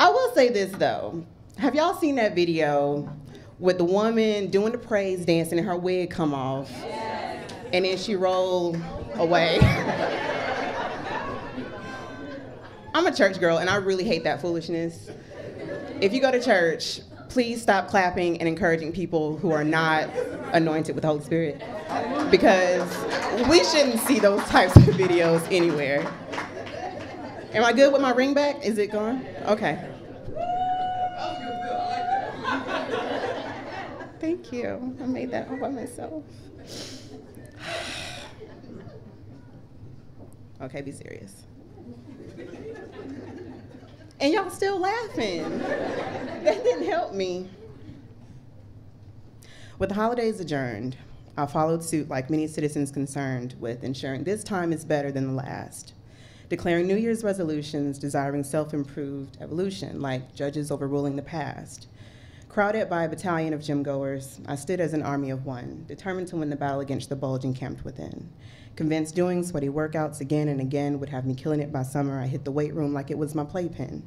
I 0.00 0.08
will 0.08 0.34
say 0.34 0.48
this 0.48 0.72
though. 0.72 1.24
Have 1.56 1.76
y'all 1.76 1.94
seen 1.94 2.16
that 2.16 2.34
video 2.34 3.08
with 3.60 3.78
the 3.78 3.84
woman 3.84 4.50
doing 4.50 4.72
the 4.72 4.78
praise 4.78 5.24
dancing 5.24 5.58
and 5.58 5.68
her 5.68 5.76
wig 5.76 6.10
come 6.10 6.34
off? 6.34 6.68
And 7.72 7.84
then 7.84 7.96
she 7.98 8.16
roll 8.16 8.76
away. 9.14 9.60
I'm 12.92 13.06
a 13.06 13.14
church 13.14 13.38
girl 13.38 13.58
and 13.58 13.70
I 13.70 13.76
really 13.76 14.02
hate 14.02 14.24
that 14.24 14.40
foolishness. 14.40 15.08
If 16.00 16.12
you 16.12 16.20
go 16.20 16.32
to 16.32 16.42
church, 16.42 17.02
please 17.32 17.62
stop 17.62 17.88
clapping 17.88 18.38
and 18.40 18.46
encouraging 18.46 18.92
people 18.92 19.38
who 19.38 19.52
are 19.52 19.64
not 19.64 20.06
anointed 20.52 20.94
with 20.94 21.00
the 21.00 21.08
Holy 21.08 21.24
Spirit. 21.24 21.62
Because 22.30 22.86
we 23.48 23.64
shouldn't 23.64 24.00
see 24.00 24.18
those 24.18 24.42
types 24.44 24.76
of 24.76 24.82
videos 24.82 25.42
anywhere. 25.50 26.06
Am 27.54 27.64
I 27.64 27.72
good 27.72 27.90
with 27.90 28.02
my 28.02 28.10
ring 28.10 28.34
back? 28.34 28.62
Is 28.62 28.76
it 28.76 28.92
gone? 28.92 29.24
Okay. 29.46 29.82
Thank 34.20 34.52
you. 34.52 34.96
I 35.02 35.06
made 35.06 35.30
that 35.30 35.48
all 35.48 35.56
by 35.56 35.70
myself. 35.70 36.24
Okay, 40.60 40.80
be 40.80 40.92
serious. 40.92 41.42
And 44.22 44.32
y'all 44.32 44.50
still 44.50 44.78
laughing. 44.78 45.58
that 45.58 46.62
didn't 46.62 46.86
help 46.86 47.12
me. 47.12 47.50
With 49.80 49.88
the 49.88 49.96
holidays 49.96 50.38
adjourned, 50.38 50.96
I 51.36 51.46
followed 51.46 51.82
suit 51.82 52.08
like 52.08 52.30
many 52.30 52.46
citizens 52.46 52.92
concerned 52.92 53.56
with 53.58 53.82
ensuring 53.82 54.22
this 54.22 54.44
time 54.44 54.72
is 54.72 54.84
better 54.84 55.10
than 55.10 55.26
the 55.26 55.32
last. 55.32 55.94
Declaring 56.48 56.86
New 56.86 56.94
Year's 56.94 57.24
resolutions 57.24 57.98
desiring 57.98 58.44
self 58.44 58.72
improved 58.72 59.38
evolution, 59.40 60.00
like 60.00 60.36
judges 60.36 60.70
overruling 60.70 61.16
the 61.16 61.22
past. 61.22 61.88
Crowded 62.48 62.88
by 62.88 63.02
a 63.02 63.08
battalion 63.08 63.52
of 63.52 63.60
gym 63.60 63.82
goers, 63.82 64.38
I 64.46 64.54
stood 64.54 64.78
as 64.78 64.92
an 64.92 65.02
army 65.02 65.30
of 65.30 65.46
one, 65.46 65.84
determined 65.88 66.28
to 66.28 66.36
win 66.36 66.48
the 66.48 66.54
battle 66.54 66.78
against 66.78 67.08
the 67.08 67.16
bulge 67.16 67.42
encamped 67.42 67.84
within. 67.84 68.30
Convinced 68.74 69.14
doing 69.14 69.42
sweaty 69.42 69.68
workouts 69.68 70.20
again 70.20 70.48
and 70.48 70.60
again 70.60 70.98
would 70.98 71.10
have 71.10 71.26
me 71.26 71.34
killing 71.34 71.60
it 71.60 71.70
by 71.70 71.82
summer, 71.82 72.18
I 72.18 72.26
hit 72.26 72.44
the 72.44 72.50
weight 72.50 72.74
room 72.74 72.94
like 72.94 73.10
it 73.10 73.18
was 73.18 73.34
my 73.34 73.44
playpen. 73.44 74.02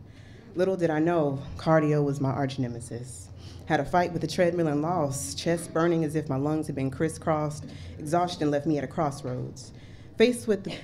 Little 0.55 0.75
did 0.75 0.89
I 0.89 1.00
know, 1.00 1.39
cardio 1.57 2.03
was 2.03 2.19
my 2.19 2.31
arch 2.31 2.57
nemesis. 2.57 3.29
Had 3.67 3.79
a 3.79 3.86
fight 3.86 4.12
with 4.12 4.22
the 4.22 4.27
treadmill 4.27 4.67
and 4.67 4.81
lost, 4.81 5.38
chest 5.38 5.72
burning 5.72 6.03
as 6.03 6.15
if 6.15 6.29
my 6.29 6.36
lungs 6.36 6.65
had 6.65 6.75
been 6.75 6.89
crisscrossed. 6.89 7.65
Exhaustion 8.00 8.50
left 8.50 8.65
me 8.65 8.77
at 8.79 8.84
a 8.84 8.88
crossroads. 8.88 9.72
Faced 10.17 10.48
with 10.48 10.63
the, 10.63 10.75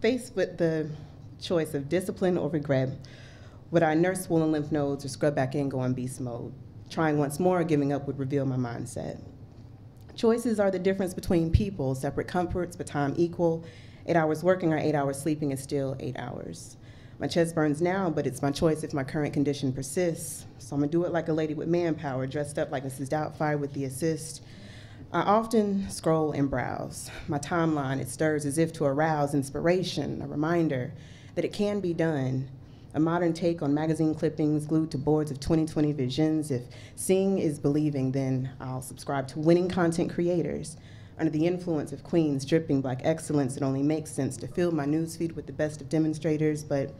faced 0.00 0.34
with 0.34 0.56
the 0.56 0.88
choice 1.40 1.74
of 1.74 1.90
discipline 1.90 2.38
or 2.38 2.48
regret, 2.48 2.90
would 3.70 3.82
I 3.82 3.94
nurse 3.94 4.24
swollen 4.24 4.52
lymph 4.52 4.72
nodes 4.72 5.04
or 5.04 5.08
scrub 5.08 5.34
back 5.34 5.54
in, 5.54 5.68
go 5.68 5.82
in 5.84 5.92
beast 5.92 6.20
mode? 6.20 6.52
Trying 6.88 7.18
once 7.18 7.40
more 7.40 7.60
or 7.60 7.64
giving 7.64 7.92
up 7.92 8.06
would 8.06 8.18
reveal 8.18 8.46
my 8.46 8.56
mindset. 8.56 9.20
Choices 10.14 10.60
are 10.60 10.70
the 10.70 10.78
difference 10.78 11.14
between 11.14 11.50
people, 11.50 11.94
separate 11.94 12.28
comforts, 12.28 12.76
but 12.76 12.86
time 12.86 13.14
equal. 13.16 13.64
Eight 14.06 14.16
hours 14.16 14.44
working 14.44 14.72
or 14.72 14.78
eight 14.78 14.94
hours 14.94 15.18
sleeping 15.18 15.52
is 15.52 15.62
still 15.62 15.96
eight 16.00 16.18
hours. 16.18 16.76
My 17.18 17.26
chest 17.26 17.54
burns 17.54 17.80
now, 17.80 18.10
but 18.10 18.26
it's 18.26 18.42
my 18.42 18.50
choice 18.50 18.82
if 18.82 18.92
my 18.92 19.04
current 19.04 19.32
condition 19.32 19.72
persists. 19.72 20.44
So 20.58 20.74
I'm 20.74 20.80
gonna 20.80 20.92
do 20.92 21.04
it 21.04 21.12
like 21.12 21.28
a 21.28 21.32
lady 21.32 21.54
with 21.54 21.68
manpower, 21.68 22.26
dressed 22.26 22.58
up 22.58 22.70
like 22.70 22.84
Mrs. 22.84 23.08
Doubtfire 23.08 23.58
with 23.58 23.72
the 23.72 23.84
assist. 23.84 24.42
I 25.12 25.20
often 25.20 25.88
scroll 25.88 26.32
and 26.32 26.50
browse. 26.50 27.10
My 27.28 27.38
timeline, 27.38 28.00
it 28.00 28.08
stirs 28.08 28.44
as 28.44 28.58
if 28.58 28.72
to 28.74 28.84
arouse 28.84 29.34
inspiration, 29.34 30.20
a 30.20 30.26
reminder 30.26 30.92
that 31.34 31.44
it 31.44 31.52
can 31.52 31.80
be 31.80 31.94
done. 31.94 32.48
A 32.94 33.00
modern 33.00 33.32
take 33.32 33.62
on 33.62 33.72
magazine 33.72 34.14
clippings 34.14 34.66
glued 34.66 34.90
to 34.90 34.98
boards 34.98 35.30
of 35.30 35.40
2020 35.40 35.92
visions. 35.92 36.50
If 36.50 36.64
seeing 36.94 37.38
is 37.38 37.58
believing, 37.58 38.12
then 38.12 38.50
I'll 38.60 38.82
subscribe 38.82 39.26
to 39.28 39.38
winning 39.38 39.70
content 39.70 40.12
creators. 40.12 40.76
Under 41.18 41.30
the 41.30 41.46
influence 41.46 41.92
of 41.92 42.02
queens 42.02 42.44
dripping 42.44 42.82
black 42.82 43.00
excellence, 43.02 43.56
it 43.56 43.62
only 43.62 43.82
makes 43.82 44.10
sense 44.10 44.36
to 44.38 44.46
fill 44.46 44.72
my 44.72 44.84
newsfeed 44.84 45.34
with 45.34 45.46
the 45.46 45.54
best 45.54 45.80
of 45.80 45.88
demonstrators, 45.88 46.64
but 46.64 46.94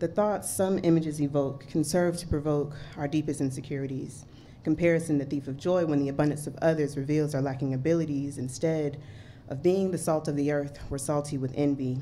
the 0.00 0.08
thoughts 0.08 0.50
some 0.50 0.80
images 0.82 1.20
evoke 1.20 1.68
can 1.68 1.84
serve 1.84 2.16
to 2.18 2.26
provoke 2.26 2.76
our 2.96 3.06
deepest 3.06 3.40
insecurities. 3.40 4.24
Comparison, 4.64 5.18
the 5.18 5.24
thief 5.24 5.46
of 5.46 5.56
joy, 5.56 5.86
when 5.86 6.00
the 6.00 6.08
abundance 6.08 6.48
of 6.48 6.56
others 6.60 6.96
reveals 6.96 7.32
our 7.34 7.42
lacking 7.42 7.74
abilities. 7.74 8.38
Instead 8.38 9.00
of 9.48 9.62
being 9.62 9.92
the 9.92 9.98
salt 9.98 10.26
of 10.26 10.34
the 10.34 10.50
earth, 10.50 10.80
we're 10.90 10.98
salty 10.98 11.38
with 11.38 11.52
envy. 11.54 12.00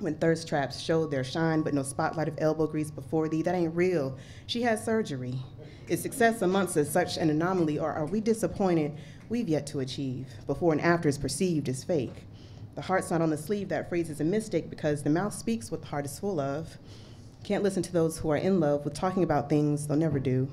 When 0.00 0.16
thirst 0.16 0.48
traps 0.48 0.80
showed 0.80 1.10
their 1.10 1.24
shine, 1.24 1.62
but 1.62 1.74
no 1.74 1.82
spotlight 1.82 2.28
of 2.28 2.34
elbow 2.38 2.66
grease 2.66 2.90
before 2.90 3.28
thee, 3.28 3.42
that 3.42 3.54
ain't 3.54 3.76
real. 3.76 4.16
She 4.46 4.62
has 4.62 4.84
surgery. 4.84 5.38
Is 5.86 6.02
success 6.02 6.42
amongst 6.42 6.76
us 6.76 6.90
such 6.90 7.16
an 7.16 7.30
anomaly, 7.30 7.78
or 7.78 7.92
are 7.92 8.06
we 8.06 8.20
disappointed 8.20 8.96
we've 9.28 9.48
yet 9.48 9.66
to 9.68 9.80
achieve? 9.80 10.26
Before 10.46 10.72
and 10.72 10.80
after 10.80 11.08
is 11.08 11.18
perceived 11.18 11.68
as 11.68 11.84
fake. 11.84 12.24
The 12.74 12.82
heart's 12.82 13.10
not 13.10 13.22
on 13.22 13.30
the 13.30 13.36
sleeve, 13.36 13.68
that 13.68 13.88
phrase 13.88 14.10
is 14.10 14.20
a 14.20 14.24
mistake 14.24 14.68
because 14.68 15.02
the 15.02 15.10
mouth 15.10 15.32
speaks 15.32 15.70
what 15.70 15.82
the 15.82 15.86
heart 15.88 16.06
is 16.06 16.18
full 16.18 16.40
of. 16.40 16.76
Can't 17.44 17.62
listen 17.62 17.82
to 17.84 17.92
those 17.92 18.18
who 18.18 18.30
are 18.30 18.36
in 18.36 18.58
love 18.58 18.84
with 18.84 18.94
talking 18.94 19.22
about 19.22 19.48
things 19.48 19.86
they'll 19.86 19.96
never 19.96 20.18
do. 20.18 20.48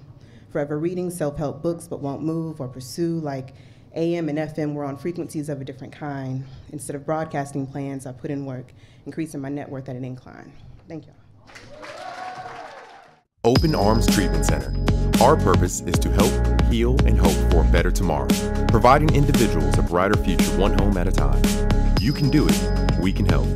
Forever 0.50 0.78
reading 0.78 1.10
self 1.10 1.38
help 1.38 1.64
books 1.64 1.88
but 1.88 2.02
won't 2.02 2.22
move 2.22 2.62
or 2.62 2.68
pursue, 2.68 3.20
like 3.20 3.56
AM 3.96 4.30
and 4.30 4.38
FM 4.38 4.74
were 4.74 4.84
on 4.84 4.98
frequencies 4.98 5.50
of 5.50 5.62
a 5.62 5.66
different 5.66 5.94
kind. 5.94 6.46
Instead 6.72 6.96
of 6.96 7.06
broadcasting 7.06 7.66
plans, 7.66 8.06
I 8.06 8.12
put 8.12 8.30
in 8.30 8.46
work, 8.46 8.74
increasing 9.06 9.42
my 9.42 9.50
net 9.50 9.70
worth 9.70 9.90
at 9.90 9.96
an 9.96 10.06
incline. 10.06 10.52
Thank 10.88 11.08
you. 11.08 11.14
Open 13.44 13.74
Arms 13.74 14.06
Treatment 14.06 14.46
Center. 14.46 14.72
Our 15.20 15.36
purpose 15.36 15.82
is 15.82 15.98
to 16.00 16.12
help, 16.12 16.32
heal, 16.72 16.96
and 17.06 17.18
hope 17.18 17.34
for 17.52 17.62
a 17.62 17.72
better 17.72 17.90
tomorrow, 17.90 18.28
providing 18.68 19.16
individuals 19.16 19.76
a 19.78 19.82
brighter 19.82 20.16
future 20.18 20.52
one 20.60 20.78
home 20.78 20.96
at 20.98 21.08
a 21.08 21.12
time. 21.12 21.42
You 22.00 22.14
can 22.14 22.30
do 22.30 22.48
it. 22.48 23.00
We 23.00 23.12
can 23.12 23.26
help. 23.26 23.48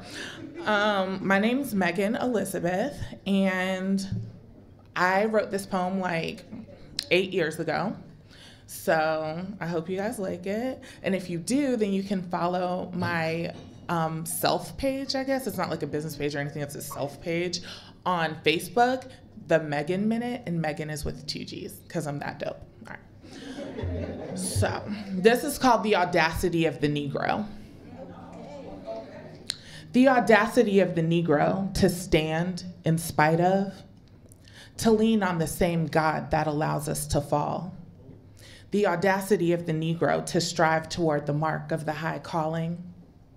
um, 0.65 1.27
my 1.27 1.39
name's 1.39 1.75
Megan 1.75 2.17
Elizabeth, 2.17 2.97
and 3.27 4.07
I 4.97 5.25
wrote 5.27 5.51
this 5.51 5.67
poem 5.67 5.99
like 6.01 6.45
eight 7.11 7.33
years 7.33 7.59
ago. 7.59 7.97
So 8.67 9.45
I 9.61 9.67
hope 9.67 9.89
you 9.89 9.97
guys 9.97 10.19
like 10.19 10.47
it. 10.47 10.81
And 11.03 11.15
if 11.15 11.29
you 11.29 11.39
do, 11.39 11.77
then 11.77 11.93
you 11.93 12.03
can 12.03 12.23
follow 12.23 12.91
my 12.95 13.53
um, 13.89 14.27
self 14.27 14.77
page, 14.77 15.15
I 15.15 15.25
guess. 15.25 15.47
It's 15.47 15.57
not 15.57 15.71
like 15.71 15.83
a 15.83 15.87
business 15.87 16.17
page 16.17 16.35
or 16.35 16.39
anything, 16.39 16.63
it's 16.63 16.75
a 16.75 16.83
self 16.83 17.21
page 17.21 17.61
on 18.07 18.37
Facebook, 18.45 19.11
The 19.47 19.61
Megan 19.61 20.09
Minute. 20.09 20.43
And 20.47 20.61
Megan 20.61 20.91
is 20.91 21.05
with 21.05 21.27
two 21.27 21.45
G's 21.45 21.73
because 21.73 22.07
I'm 22.07 22.19
that 22.21 22.39
dope. 22.39 22.61
All 22.87 22.95
right. 22.95 24.39
So 24.39 24.83
this 25.11 25.45
is 25.45 25.59
called 25.59 25.83
The 25.83 25.97
Audacity 25.97 26.67
of 26.67 26.81
the 26.81 26.89
Negro. 26.89 27.47
The 29.93 30.09
audacity 30.09 30.81
of 30.81 30.97
the 30.97 31.03
Negro 31.03 31.73
to 31.75 31.89
stand 31.89 32.65
in 32.85 32.99
spite 32.99 33.41
of 33.41 33.73
to 34.79 34.91
lean 34.91 35.23
on 35.23 35.39
the 35.39 35.47
same 35.47 35.87
God 35.87 36.33
that 36.33 36.49
allows 36.49 36.89
us 36.89 37.07
to 37.09 37.21
fall. 37.21 37.77
The 38.73 38.89
audacity 38.89 39.53
of 39.53 39.67
the 39.67 39.73
Negro 39.73 40.27
to 40.27 40.41
strive 40.41 40.89
toward 40.89 41.27
the 41.27 41.33
mark 41.33 41.71
of 41.71 41.87
the 41.87 41.93
high 41.93 42.19
calling. 42.19 42.83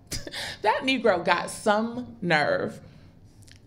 that 0.61 0.81
Negro 0.83 1.23
got 1.23 1.49
some 1.49 2.17
nerve. 2.21 2.79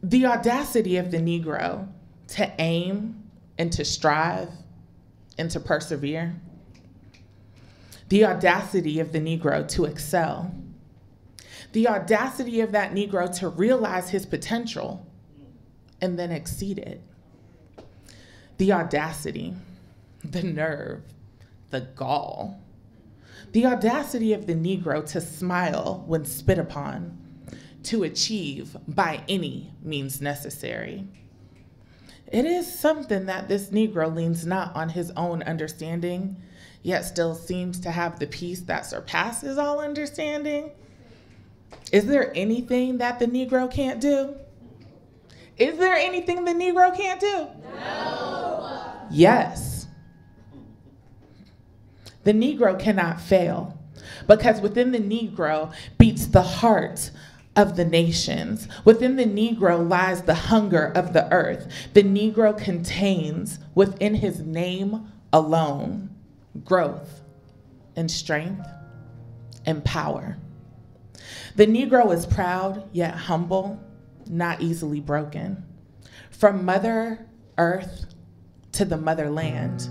The 0.02 0.26
audacity 0.26 0.97
of 0.97 1.11
the 1.11 1.18
Negro 1.18 1.88
to 2.28 2.52
aim 2.59 3.23
and 3.59 3.73
to 3.73 3.85
strive 3.85 4.49
and 5.37 5.50
to 5.50 5.61
persevere. 5.61 6.35
The 8.09 8.25
audacity 8.25 8.99
of 9.00 9.12
the 9.12 9.20
Negro 9.20 9.66
to 9.68 9.85
excel. 9.85 10.54
The 11.73 11.87
audacity 11.88 12.61
of 12.61 12.73
that 12.73 12.92
Negro 12.92 13.32
to 13.38 13.49
realize 13.49 14.11
his 14.11 14.26
potential 14.26 15.06
and 16.00 16.18
then 16.18 16.32
exceed 16.32 16.78
it 16.78 17.02
the 18.61 18.73
audacity, 18.73 19.54
the 20.23 20.42
nerve, 20.42 21.00
the 21.70 21.80
gall, 21.80 22.61
the 23.52 23.66
audacity 23.66 24.33
of 24.33 24.47
the 24.47 24.54
Negro 24.54 25.04
to 25.11 25.21
smile 25.21 26.04
when 26.07 26.25
spit 26.25 26.59
upon, 26.59 27.19
to 27.85 28.04
achieve 28.04 28.76
by 28.87 29.25
any 29.28 29.73
means 29.83 30.21
necessary. 30.21 31.07
It 32.30 32.45
is 32.45 32.73
something 32.78 33.26
that 33.26 33.49
this 33.49 33.71
Negro 33.71 34.14
leans 34.14 34.47
not 34.47 34.75
on 34.76 34.90
his 34.90 35.11
own 35.12 35.42
understanding, 35.42 36.37
yet 36.83 37.04
still 37.04 37.35
seems 37.35 37.80
to 37.80 37.90
have 37.90 38.19
the 38.19 38.26
peace 38.26 38.61
that 38.62 38.87
surpasses 38.87 39.59
all 39.59 39.80
understanding. 39.80 40.71
Is 41.92 42.07
there 42.07 42.33
anything 42.37 42.99
that 42.99 43.19
the 43.19 43.26
Negro 43.26 43.71
can't 43.71 44.00
do? 44.00 44.37
Is 45.57 45.76
there 45.78 45.95
anything 45.95 46.45
the 46.45 46.52
Negro 46.52 46.97
can't 46.97 47.21
do? 47.21 47.49
No. 47.75 48.92
Yes. 49.11 49.79
The 52.30 52.37
Negro 52.37 52.78
cannot 52.78 53.20
fail 53.20 53.76
because 54.28 54.60
within 54.60 54.92
the 54.92 55.00
Negro 55.00 55.75
beats 55.99 56.26
the 56.26 56.42
heart 56.42 57.10
of 57.56 57.75
the 57.75 57.84
nations. 57.84 58.68
Within 58.84 59.16
the 59.16 59.25
Negro 59.25 59.90
lies 59.90 60.22
the 60.22 60.37
hunger 60.37 60.92
of 60.94 61.12
the 61.12 61.28
earth. 61.32 61.66
The 61.92 62.04
Negro 62.04 62.56
contains 62.56 63.58
within 63.75 64.14
his 64.14 64.38
name 64.38 65.10
alone 65.32 66.14
growth 66.64 67.22
and 67.96 68.08
strength 68.08 68.64
and 69.66 69.84
power. 69.84 70.38
The 71.56 71.66
Negro 71.66 72.14
is 72.14 72.26
proud 72.26 72.88
yet 72.92 73.16
humble 73.16 73.82
not 74.28 74.60
easily 74.60 75.00
broken. 75.00 75.64
From 76.30 76.64
Mother 76.64 77.26
Earth 77.58 78.06
to 78.70 78.84
the 78.84 78.99
motherland, 78.99 79.88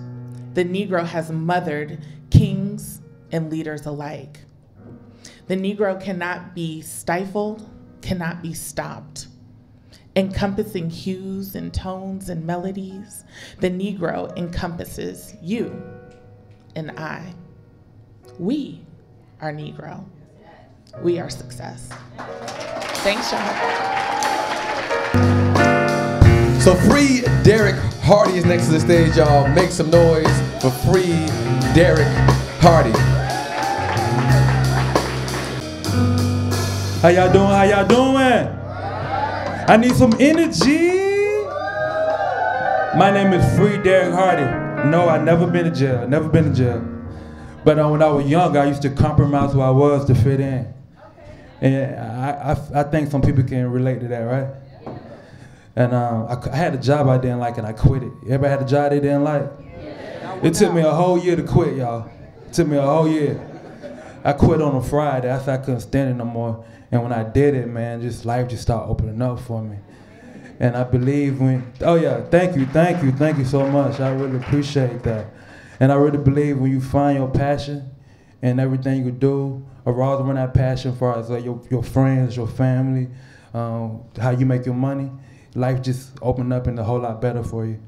the 0.54 0.64
Negro 0.64 1.06
has 1.06 1.30
mothered 1.30 2.00
and 3.32 3.52
leaders 3.52 3.86
alike. 3.86 4.40
The 5.48 5.56
Negro 5.56 6.02
cannot 6.02 6.54
be 6.54 6.82
stifled, 6.82 7.68
cannot 8.02 8.42
be 8.42 8.54
stopped. 8.54 9.28
Encompassing 10.16 10.90
hues 10.90 11.56
and 11.56 11.74
tones 11.74 12.30
and 12.30 12.46
melodies, 12.46 13.24
the 13.60 13.70
Negro 13.70 14.36
encompasses 14.38 15.36
you 15.42 15.82
and 16.76 16.92
I. 16.92 17.34
We 18.38 18.82
are 19.42 19.52
Negro. 19.52 20.04
We 21.02 21.20
are 21.20 21.30
success. 21.30 21.90
Thanks, 23.04 23.32
y'all. 23.32 24.00
So 26.60 26.76
free 26.76 27.22
Derek 27.44 27.76
Hardy 28.02 28.38
is 28.38 28.46
next 28.46 28.66
to 28.66 28.74
the 28.74 28.80
stage, 28.80 29.16
y'all. 29.16 29.48
Make 29.48 29.72
some 29.72 29.90
noise 29.90 30.28
for 30.62 30.70
free 30.70 31.26
Derek 31.74 32.08
Hardy. 32.60 33.09
How 37.02 37.08
y'all 37.08 37.32
doing? 37.32 37.48
How 37.48 37.64
y'all 37.64 37.88
doing? 37.88 38.60
I 39.70 39.78
need 39.78 39.96
some 39.96 40.12
energy. 40.20 40.90
My 42.98 43.10
name 43.10 43.32
is 43.32 43.58
Free 43.58 43.82
Derek 43.82 44.14
Hardy. 44.14 44.44
No, 44.90 45.08
I 45.08 45.18
never 45.18 45.48
been 45.48 45.64
to 45.64 45.72
jail. 45.72 46.06
Never 46.10 46.28
been 46.28 46.52
to 46.52 46.54
jail. 46.54 46.86
But 47.64 47.80
uh, 47.80 47.88
when 47.88 48.04
I 48.04 48.08
was 48.08 48.28
young, 48.28 48.58
I 48.58 48.66
used 48.66 48.82
to 48.82 48.90
compromise 48.90 49.54
who 49.54 49.62
I 49.62 49.70
was 49.70 50.08
to 50.08 50.16
fit 50.16 50.42
in. 50.42 50.74
And 51.62 51.96
I, 51.98 52.52
I, 52.52 52.82
I 52.82 52.84
think 52.84 53.10
some 53.10 53.22
people 53.22 53.46
can 53.46 53.72
relate 53.72 54.02
to 54.02 54.10
that, 54.10 54.20
right? 54.20 54.48
And 55.78 55.94
um, 55.94 56.28
I, 56.28 56.52
I 56.52 56.56
had 56.58 56.74
a 56.74 56.80
job 56.80 57.08
I 57.08 57.18
didn't 57.18 57.40
like 57.40 57.58
and 57.58 57.66
I 57.66 57.72
quit 57.72 58.04
it. 58.04 58.12
Everybody 58.24 58.50
had 58.50 58.62
a 58.62 58.66
job 58.66 58.92
they 58.92 59.00
didn't 59.00 59.24
like? 59.24 59.50
It 60.44 60.54
took 60.54 60.74
me 60.74 60.82
a 60.82 60.92
whole 60.92 61.18
year 61.18 61.38
to 61.38 61.44
quit, 61.44 61.78
y'all. 61.78 62.10
It 62.46 62.52
took 62.52 62.68
me 62.68 62.76
a 62.76 62.82
whole 62.82 63.08
year. 63.08 63.40
I 64.26 64.34
quit 64.34 64.62
on 64.62 64.76
a 64.76 64.84
Friday. 64.84 65.32
I 65.32 65.40
said 65.40 65.62
I 65.62 65.64
couldn't 65.64 65.80
stand 65.80 66.10
it 66.10 66.16
no 66.16 66.26
more. 66.26 66.66
And 66.92 67.04
when 67.04 67.14
I 67.14 67.24
did 67.24 67.54
it, 67.54 67.68
man, 67.68 68.02
just 68.02 68.26
life 68.26 68.48
just 68.48 68.64
started 68.64 68.90
opening 68.90 69.22
up 69.22 69.40
for 69.40 69.62
me. 69.62 69.78
And 70.60 70.76
I 70.76 70.84
believe 70.84 71.40
when, 71.40 71.72
oh 71.82 71.96
yeah, 71.96 72.22
thank 72.26 72.56
you, 72.56 72.66
thank 72.66 73.04
you, 73.04 73.12
thank 73.12 73.38
you 73.38 73.46
so 73.46 73.66
much. 73.68 74.00
I 74.00 74.10
really 74.12 74.38
appreciate 74.38 75.04
that. 75.04 75.28
And 75.80 75.92
I 75.92 75.96
really 75.96 76.18
believe 76.18 76.58
when 76.58 76.72
you 76.72 76.82
find 76.82 77.18
your 77.18 77.30
passion 77.30 77.90
and 78.42 78.60
everything 78.60 79.06
you 79.06 79.12
do 79.12 79.66
around 79.86 80.28
when 80.28 80.36
that 80.36 80.54
passion 80.54 80.96
for 80.96 81.18
as 81.18 81.30
like 81.30 81.46
your, 81.46 81.62
your 81.70 81.84
friends, 81.84 82.36
your 82.36 82.48
family, 82.48 83.08
um, 83.54 84.04
how 84.20 84.32
you 84.32 84.46
make 84.46 84.66
your 84.66 84.76
money, 84.76 85.10
life 85.56 85.82
just 85.82 86.12
opened 86.22 86.52
up 86.52 86.68
and 86.68 86.78
a 86.78 86.84
whole 86.84 87.00
lot 87.00 87.22
better 87.22 87.44
for 87.44 87.66
you. 87.66 87.80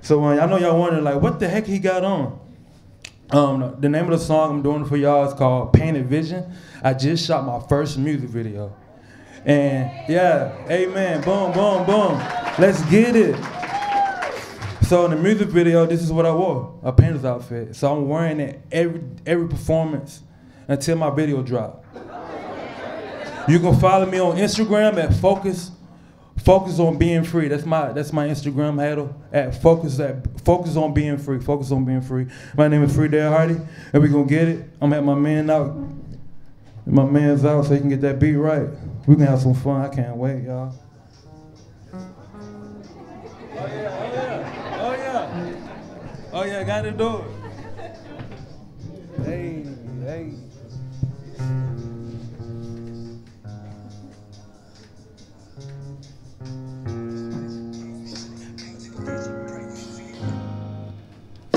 So 0.00 0.24
uh, 0.24 0.38
I 0.38 0.46
know 0.46 0.56
y'all 0.56 0.78
wondering 0.78 1.04
like, 1.04 1.20
what 1.20 1.38
the 1.38 1.48
heck 1.48 1.66
he 1.66 1.78
got 1.78 2.04
on? 2.04 2.40
Um, 3.30 3.76
the 3.80 3.88
name 3.88 4.04
of 4.04 4.10
the 4.10 4.24
song 4.24 4.50
I'm 4.50 4.62
doing 4.62 4.84
for 4.84 4.96
y'all 4.96 5.26
is 5.26 5.34
called 5.34 5.72
Painted 5.72 6.06
Vision. 6.08 6.54
I 6.82 6.94
just 6.94 7.26
shot 7.26 7.44
my 7.44 7.58
first 7.68 7.98
music 7.98 8.30
video. 8.30 8.72
And 9.44 9.90
yeah, 10.08 10.56
amen, 10.70 11.22
boom, 11.22 11.52
boom, 11.52 11.84
boom. 11.86 12.18
Let's 12.58 12.84
get 12.88 13.16
it. 13.16 13.34
So 14.82 15.04
in 15.06 15.10
the 15.10 15.16
music 15.16 15.48
video, 15.48 15.86
this 15.86 16.02
is 16.02 16.12
what 16.12 16.24
I 16.24 16.32
wore, 16.32 16.78
a 16.84 16.92
painter's 16.92 17.24
outfit. 17.24 17.74
So 17.74 17.92
I'm 17.92 18.08
wearing 18.08 18.38
it 18.38 18.60
every 18.70 19.02
every 19.26 19.48
performance 19.48 20.22
until 20.68 20.96
my 20.96 21.10
video 21.10 21.42
drop. 21.42 21.84
You 23.48 23.58
can 23.58 23.78
follow 23.80 24.06
me 24.06 24.20
on 24.20 24.36
Instagram 24.36 25.02
at 25.02 25.14
Focus 25.14 25.72
Focus 26.44 26.78
on 26.78 26.96
being 26.98 27.24
free. 27.24 27.48
That's 27.48 27.64
my 27.64 27.92
that's 27.92 28.12
my 28.12 28.28
Instagram 28.28 28.80
handle 28.80 29.14
at 29.32 29.60
focus 29.60 29.98
at 29.98 30.40
focus 30.44 30.76
on 30.76 30.94
being 30.94 31.18
free. 31.18 31.40
Focus 31.40 31.72
on 31.72 31.84
being 31.84 32.02
free. 32.02 32.26
My 32.56 32.68
name 32.68 32.84
is 32.84 32.94
Free 32.94 33.08
Dale 33.08 33.30
Hardy, 33.32 33.56
and 33.92 34.02
we 34.02 34.08
gonna 34.08 34.26
get 34.26 34.46
it. 34.48 34.68
I'm 34.80 34.92
at 34.92 35.02
my 35.02 35.14
man 35.14 35.50
out. 35.50 35.76
My 36.86 37.04
man's 37.04 37.44
out, 37.44 37.64
so 37.64 37.74
he 37.74 37.80
can 37.80 37.88
get 37.88 38.00
that 38.02 38.20
beat 38.20 38.36
right. 38.36 38.68
We 39.08 39.16
can 39.16 39.26
have 39.26 39.40
some 39.40 39.54
fun. 39.54 39.80
I 39.80 39.88
can't 39.88 40.16
wait, 40.16 40.44
y'all. 40.44 40.72
Oh 41.92 43.66
yeah, 43.66 43.98
oh 43.98 44.12
yeah, 44.12 44.80
oh 44.80 44.92
yeah, 44.92 46.30
oh 46.32 46.44
yeah. 46.44 46.62
Gotta 46.64 46.92
do 46.92 47.16
it. 47.18 47.24
Hey, 49.24 49.64
hey. 50.04 50.45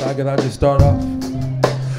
I 0.10 0.14
guess 0.16 0.26
I'll 0.26 0.38
just 0.38 0.56
start 0.56 0.82
off. 0.82 1.00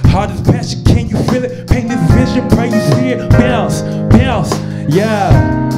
Heart 0.07 0.33
is 0.33 0.41
passion, 0.41 0.83
can 0.83 1.09
you 1.09 1.17
feel 1.31 1.45
it? 1.45 1.71
Paint 1.71 1.91
this 1.91 2.11
vision, 2.11 2.49
pray 2.49 2.67
you 2.67 2.81
see 2.97 3.11
it. 3.11 3.31
Bounce, 3.31 3.83
bounce, 4.11 4.51
yeah. 4.93 5.69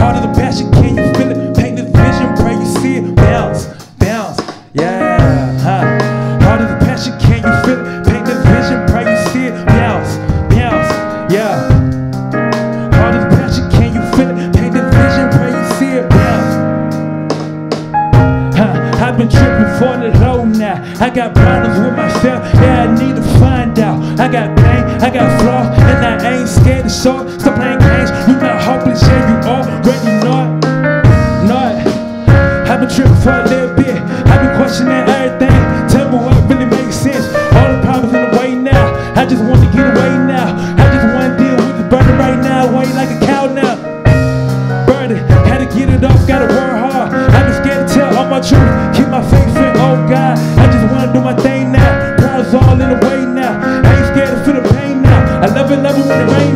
Of 0.00 0.22
the 0.22 0.40
passion, 0.40 0.70
can 0.72 0.96
you 0.96 1.12
feel 1.14 1.30
it? 1.30 1.49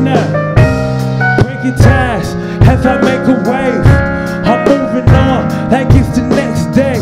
Now. 0.02 1.42
Breaking 1.42 1.74
ties 1.74 2.34
as 2.68 2.86
I 2.86 3.00
make 3.00 3.26
a 3.28 3.36
wave. 3.48 3.86
I'm 4.46 4.64
moving 4.68 5.08
on 5.10 5.70
like 5.70 5.88
it's 5.90 6.16
the 6.16 6.22
next 6.22 6.74
day. 6.74 6.98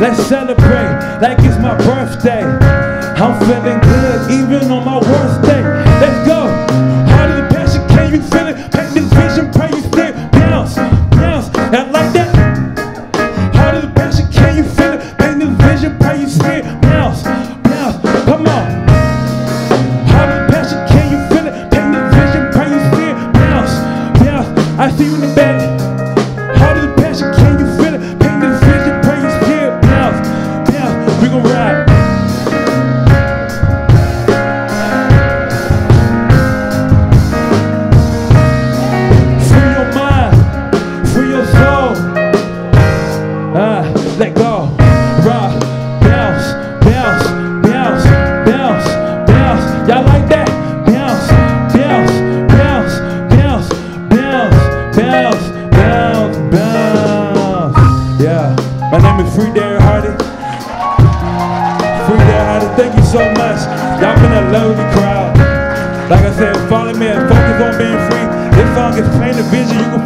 Let's 0.00 0.22
celebrate 0.26 1.20
like 1.20 1.38
it's 1.40 1.58
my 1.58 1.76
birthday. 1.76 2.42
I'm 2.42 3.38
feeling 3.40 3.80
good 3.80 4.30
even 4.30 4.70
on 4.70 4.84
my 4.84 4.98
worst 4.98 5.42
day. 5.42 5.75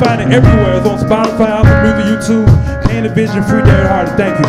Find 0.01 0.23
it 0.23 0.33
everywhere. 0.33 0.79
It's 0.79 0.87
on 0.87 0.99
Spotify, 0.99 1.61
Apple 1.61 1.77
Music, 1.85 2.07
YouTube. 2.09 2.49
Paint 2.87 3.07
the 3.07 3.15
Vision, 3.15 3.43
free 3.43 3.63
Derek 3.63 3.89
Hardy. 3.89 4.11
Thank 4.17 4.39
you. 4.41 4.49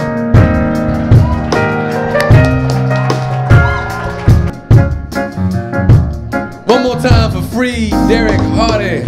One 6.73 6.83
more 6.83 6.95
time 6.95 7.31
for 7.31 7.41
free, 7.53 7.89
Derek 8.07 8.39
Hardy. 8.39 9.03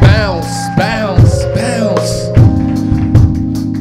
Bounce, 0.00 0.52
bounce, 0.76 1.44
bounce. 1.54 2.26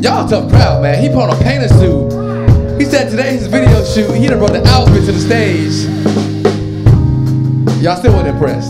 Y'all 0.03 0.29
tough 0.29 0.49
crowd, 0.51 0.84
man. 0.84 1.01
He 1.01 1.10
put 1.10 1.17
on 1.17 1.32
a 1.32 1.43
painter 1.43 1.67
suit. 1.67 2.79
He 2.79 2.86
said 2.86 3.10
today 3.10 3.32
his 3.34 3.47
video 3.47 3.84
shoot, 3.84 4.13
he 4.13 4.27
done 4.27 4.38
brought 4.38 4.53
the 4.53 4.65
outfit 4.67 5.03
to 5.05 5.12
the 5.12 5.19
stage. 5.19 5.89
Y'all 7.82 7.97
still 7.97 8.13
wasn't 8.13 8.29
impressed. 8.29 8.68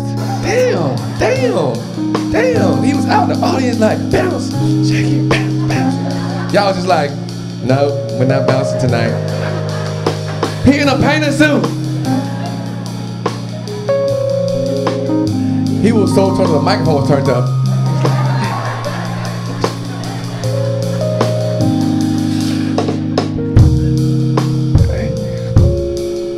Damn, 1.19 1.73
damn. 2.31 2.81
He 2.81 2.93
was 2.93 3.05
out 3.07 3.29
in 3.29 3.37
the 3.37 3.45
audience 3.45 3.77
like, 3.77 3.99
bounce, 4.09 4.51
shake 4.89 5.05
it, 5.05 5.29
bounce, 5.29 5.67
bounce. 5.67 6.53
Y'all 6.53 6.73
just 6.73 6.87
like, 6.87 7.11
no, 7.65 7.89
we're 8.17 8.23
not 8.23 8.47
bouncing 8.47 8.79
tonight. 8.79 9.11
He 10.63 10.79
in 10.79 10.87
a 10.87 10.97
painter 10.97 11.33
suit. 11.33 11.65
He 15.83 15.91
was 15.91 16.15
so 16.15 16.37
turned 16.37 16.53
the 16.53 16.61
microphone 16.61 16.95
was 16.95 17.09
turned 17.09 17.27
up. 17.27 17.49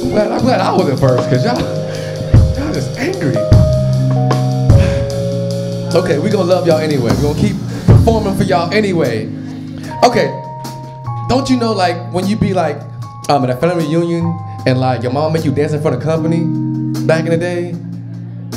I'm 0.02 0.10
glad, 0.10 0.32
I'm 0.32 0.42
glad 0.42 0.60
I 0.60 0.74
wasn't 0.74 1.00
first, 1.00 1.30
cause 1.30 1.46
y'all 1.46 1.81
Okay, 5.94 6.20
we 6.20 6.30
gonna 6.30 6.48
love 6.48 6.66
y'all 6.66 6.80
anyway. 6.80 7.12
we 7.16 7.22
gonna 7.22 7.38
keep 7.38 7.58
performing 7.86 8.34
for 8.38 8.44
y'all 8.44 8.74
anyway. 8.74 9.26
Okay, 10.06 10.28
don't 11.28 11.50
you 11.50 11.58
know 11.58 11.74
like 11.74 12.14
when 12.14 12.26
you 12.26 12.38
be 12.38 12.54
like 12.54 12.78
um, 13.28 13.44
at 13.44 13.50
a 13.50 13.58
family 13.58 13.86
reunion 13.86 14.24
and 14.66 14.80
like 14.80 15.04
your 15.04 15.12
mom 15.12 15.34
make 15.34 15.44
you 15.44 15.52
dance 15.54 15.74
in 15.74 15.82
front 15.82 15.98
of 15.98 16.02
company 16.02 16.46
back 17.06 17.26
in 17.26 17.32
the 17.32 17.38
day? 17.38 17.74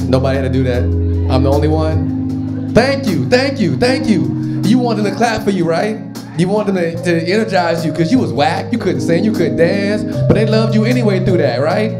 Nobody 0.07 0.39
had 0.39 0.45
to 0.45 0.49
do 0.49 0.63
that. 0.63 0.85
I'm 1.29 1.43
the 1.43 1.51
only 1.51 1.67
one. 1.67 2.73
Thank 2.73 3.09
you, 3.09 3.29
thank 3.29 3.59
you, 3.59 3.77
thank 3.79 4.07
you. 4.07 4.63
You 4.65 4.79
wanted 4.79 5.03
to 5.03 5.15
clap 5.17 5.43
for 5.43 5.51
you, 5.51 5.65
right? 5.65 5.99
You 6.39 6.47
wanted 6.47 6.77
them 6.77 6.97
to, 6.97 7.03
to 7.03 7.33
energize 7.33 7.85
you 7.85 7.91
because 7.91 8.13
you 8.13 8.21
was 8.21 8.33
whack. 8.33 8.73
You 8.73 8.79
couldn't 8.79 9.01
sing, 9.01 9.25
you 9.25 9.33
couldn't 9.33 9.57
dance, 9.57 10.05
but 10.05 10.35
they 10.35 10.47
loved 10.47 10.73
you 10.73 10.85
anyway 10.85 11.25
through 11.25 11.39
that, 11.39 11.61
right? 11.61 11.91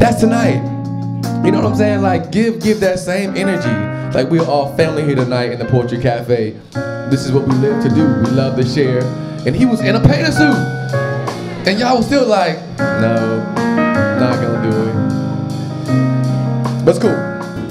That's 0.00 0.18
tonight. 0.18 0.69
You 1.44 1.50
know 1.50 1.62
what 1.62 1.72
I'm 1.72 1.76
saying? 1.76 2.02
Like 2.02 2.30
give 2.30 2.60
give 2.60 2.80
that 2.80 2.98
same 2.98 3.34
energy. 3.34 4.14
Like 4.14 4.28
we're 4.30 4.44
all 4.44 4.76
family 4.76 5.04
here 5.04 5.14
tonight 5.14 5.52
in 5.52 5.58
the 5.58 5.64
Poetry 5.64 5.98
Cafe. 5.98 6.50
This 7.10 7.24
is 7.24 7.32
what 7.32 7.48
we 7.48 7.54
live 7.54 7.82
to 7.82 7.88
do. 7.88 8.06
We 8.24 8.30
love 8.36 8.56
to 8.56 8.64
share. 8.64 9.02
And 9.46 9.56
he 9.56 9.64
was 9.64 9.80
in 9.80 9.96
a 9.96 10.00
painter 10.00 10.32
suit. 10.32 10.54
And 11.66 11.78
y'all 11.78 11.96
was 11.96 12.06
still 12.06 12.26
like, 12.26 12.58
no, 12.78 13.42
not 14.20 14.40
gonna 14.40 14.70
do 14.70 14.76
it. 14.88 14.94
That's 16.84 16.98
cool. 16.98 17.10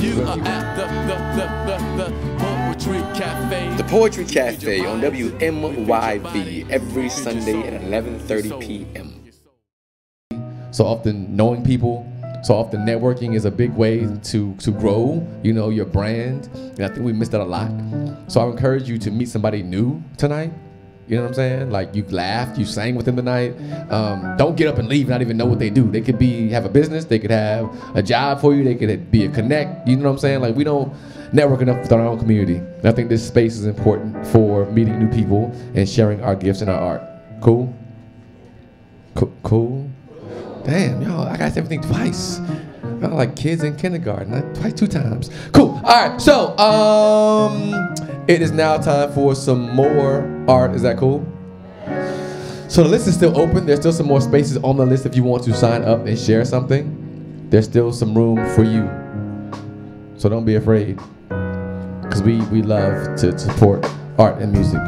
You 0.04 0.24
are 0.24 0.40
at 0.40 0.76
the, 0.76 0.86
the, 1.06 1.18
the, 1.38 1.48
the, 1.96 2.06
the 2.06 2.10
Poetry 2.40 3.02
Cafe. 3.20 3.76
The 3.78 3.84
Poetry 3.84 4.26
Cafe 4.26 4.86
on 4.86 5.02
WMYV 5.02 6.70
every 6.72 7.10
Sunday 7.10 7.68
at 7.68 7.82
11:30 7.84 8.60
p.m. 8.60 9.16
So 10.72 10.86
often 10.86 11.36
knowing 11.36 11.64
people, 11.64 12.06
so 12.42 12.56
often 12.56 12.86
networking 12.86 13.36
is 13.36 13.46
a 13.46 13.52
big 13.52 13.74
way 13.74 14.08
to 14.24 14.56
to 14.56 14.72
grow, 14.72 15.26
you 15.44 15.54
know, 15.54 15.70
your 15.70 15.86
brand. 15.86 16.50
And 16.54 16.82
I 16.82 16.88
think 16.88 17.02
we 17.02 17.14
missed 17.14 17.32
that 17.32 17.42
a 17.42 17.44
lot. 17.44 17.72
So 18.28 18.42
I 18.42 18.46
encourage 18.50 18.88
you 18.88 18.98
to 19.00 19.12
meet 19.12 19.30
somebody 19.30 19.64
new 19.64 20.02
tonight. 20.18 20.52
You 21.08 21.16
know 21.16 21.24
what 21.24 21.30
I'm 21.30 21.34
saying? 21.34 21.72
Like 21.72 21.96
you 21.96 22.06
laughed, 22.10 22.60
you 22.60 22.66
sang 22.66 22.94
with 22.94 23.08
them 23.08 23.16
tonight. 23.16 23.56
Um, 23.90 24.38
don't 24.38 24.56
get 24.56 24.68
up 24.68 24.78
and 24.78 24.88
leave, 24.88 25.10
not 25.10 25.22
even 25.22 25.38
know 25.38 25.46
what 25.48 25.58
they 25.58 25.72
do. 25.72 25.90
They 25.90 26.02
could 26.02 26.20
be 26.20 26.50
have 26.50 26.66
a 26.66 26.70
business, 26.70 27.06
they 27.06 27.18
could 27.18 27.32
have 27.32 27.68
a 27.96 28.04
job 28.04 28.40
for 28.40 28.54
you, 28.54 28.64
they 28.64 28.76
could 28.76 29.10
be 29.10 29.26
a 29.26 29.30
connect. 29.30 29.88
You 29.88 29.96
know 29.96 30.04
what 30.04 30.12
I'm 30.12 30.18
saying? 30.20 30.42
Like 30.42 30.56
we 30.56 30.64
don't 30.64 30.94
network 31.34 31.62
enough 31.62 31.82
with 31.82 31.92
our 31.92 32.02
own 32.02 32.20
community. 32.20 32.58
And 32.58 32.86
I 32.86 32.92
think 32.92 33.10
this 33.10 33.28
space 33.28 33.58
is 33.58 33.66
important 33.66 34.26
for 34.28 34.68
meeting 34.68 35.00
new 35.00 35.10
people 35.10 35.52
and 35.74 35.90
sharing 35.90 36.22
our 36.22 36.36
gifts 36.36 36.62
and 36.62 36.70
our 36.70 36.80
art. 36.80 37.02
Cool? 37.42 37.74
Cool. 39.42 39.89
Damn, 40.70 41.02
y'all, 41.02 41.28
I 41.28 41.36
got 41.36 41.58
everything 41.58 41.82
twice. 41.82 42.40
Y'all 43.02 43.16
like 43.16 43.36
kids 43.36 43.64
in 43.64 43.76
kindergarten, 43.76 44.30
not 44.30 44.54
twice, 44.54 44.74
two 44.74 44.86
times. 44.86 45.32
Cool. 45.52 45.82
All 45.84 46.10
right, 46.10 46.22
so 46.22 46.56
um, 46.60 47.96
it 48.28 48.40
is 48.44 48.52
now 48.52 48.78
time 48.78 49.12
for 49.14 49.34
some 49.34 49.76
more 49.76 50.46
art. 50.48 50.76
Is 50.76 50.84
that 50.84 50.98
cool? 50.98 51.26
So 52.68 52.84
the 52.84 52.90
list 52.90 53.08
is 53.08 53.16
still 53.16 53.36
open. 53.36 53.66
There's 53.66 53.80
still 53.80 53.92
some 53.92 54.06
more 54.06 54.22
spaces 54.22 54.58
on 54.58 54.78
the 54.78 54.86
list 54.86 55.08
if 55.08 55.16
you 55.16 55.24
want 55.24 55.44
to 55.46 55.56
sign 55.56 55.82
up 55.86 56.06
and 56.06 56.16
share 56.20 56.46
something. 56.46 57.48
There's 57.50 57.66
still 57.66 57.92
some 57.92 58.16
room 58.16 58.38
for 58.54 58.64
you. 58.64 58.88
So 60.18 60.30
don't 60.30 60.46
be 60.46 60.54
afraid, 60.54 61.00
because 62.04 62.22
we 62.22 62.42
we 62.52 62.62
love 62.62 63.16
to 63.22 63.40
support 63.40 63.84
art 64.20 64.40
and 64.40 64.54
music. 64.54 64.82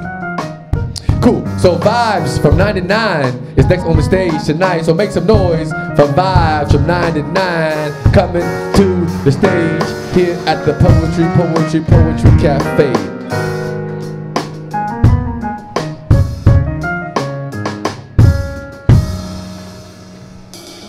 Cool. 1.21 1.45
So 1.59 1.77
Vibes 1.77 2.41
from 2.41 2.57
99 2.57 3.53
is 3.55 3.67
next 3.67 3.83
on 3.83 3.95
the 3.95 4.01
stage 4.01 4.43
tonight. 4.43 4.81
So 4.81 4.93
make 4.93 5.11
some 5.11 5.27
noise 5.27 5.69
for 5.69 6.07
Vibes 6.17 6.71
from 6.71 6.87
99 6.87 8.11
coming 8.11 8.41
to 8.41 9.05
the 9.23 9.31
stage 9.31 10.15
here 10.15 10.35
at 10.47 10.65
the 10.65 10.73
Poetry, 10.73 11.25
Poetry, 11.35 11.81
Poetry 11.81 12.31
Cafe. 12.41 12.91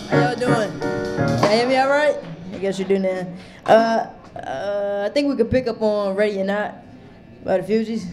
How 0.09 0.19
y'all 0.19 0.35
doing? 0.35 0.79
Can 0.79 1.41
you 1.43 1.57
hear 1.57 1.67
me 1.67 1.77
all 1.77 1.89
right? 1.89 2.17
I 2.53 2.57
guess 2.57 2.79
you're 2.79 2.87
doing 2.87 3.03
that. 3.03 3.27
Uh, 3.67 4.07
uh, 4.39 5.07
I 5.07 5.13
think 5.13 5.29
we 5.29 5.35
could 5.35 5.51
pick 5.51 5.67
up 5.67 5.79
on 5.83 6.15
Ready 6.15 6.41
or 6.41 6.45
Not 6.45 6.73
by 7.45 7.59
the 7.59 7.71
Fugees. 7.71 8.07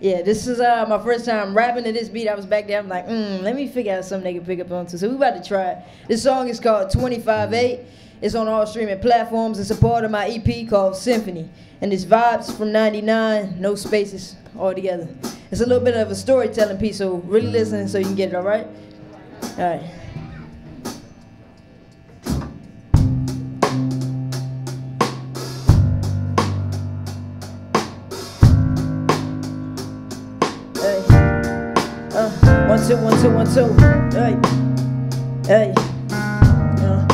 Yeah, 0.00 0.22
this 0.22 0.46
is 0.46 0.60
uh, 0.60 0.86
my 0.88 1.02
first 1.02 1.24
time 1.24 1.56
rapping 1.56 1.82
to 1.84 1.92
this 1.92 2.08
beat. 2.08 2.28
I 2.28 2.34
was 2.34 2.46
back 2.46 2.68
there. 2.68 2.78
I'm 2.78 2.88
like, 2.88 3.08
mm, 3.08 3.42
let 3.42 3.56
me 3.56 3.66
figure 3.66 3.94
out 3.94 4.04
something 4.04 4.32
they 4.32 4.38
can 4.38 4.46
pick 4.46 4.60
up 4.60 4.70
on 4.70 4.86
too. 4.86 4.96
So 4.96 5.08
we 5.08 5.16
about 5.16 5.42
to 5.42 5.46
try 5.46 5.72
it. 5.72 5.78
This 6.06 6.22
song 6.22 6.48
is 6.48 6.60
called 6.60 6.90
25-8. 6.90 7.84
It's 8.20 8.34
on 8.36 8.46
all 8.46 8.64
streaming 8.66 9.00
platforms. 9.00 9.58
It's 9.58 9.70
a 9.70 9.76
part 9.76 10.04
of 10.04 10.12
my 10.12 10.28
EP 10.28 10.68
called 10.68 10.96
Symphony. 10.96 11.48
And 11.80 11.92
it's 11.92 12.04
vibes 12.04 12.56
from 12.56 12.70
99, 12.70 13.60
no 13.60 13.74
spaces 13.74 14.36
all 14.56 14.72
together. 14.72 15.08
It's 15.50 15.60
a 15.60 15.66
little 15.66 15.84
bit 15.84 15.96
of 15.96 16.10
a 16.10 16.14
storytelling 16.14 16.78
piece, 16.78 16.98
so 16.98 17.14
really 17.26 17.48
listen 17.48 17.88
so 17.88 17.98
you 17.98 18.04
can 18.04 18.14
get 18.14 18.28
it, 18.30 18.34
all 18.34 18.42
right? 18.42 18.66
All 19.42 19.58
right. 19.58 19.82
Two, 32.98 33.04
one, 33.04 33.22
two, 33.22 33.30
one, 33.30 33.46
two. 33.46 34.16
Hey. 34.16 34.36
Hey. 35.46 35.74
Uh. 36.10 37.06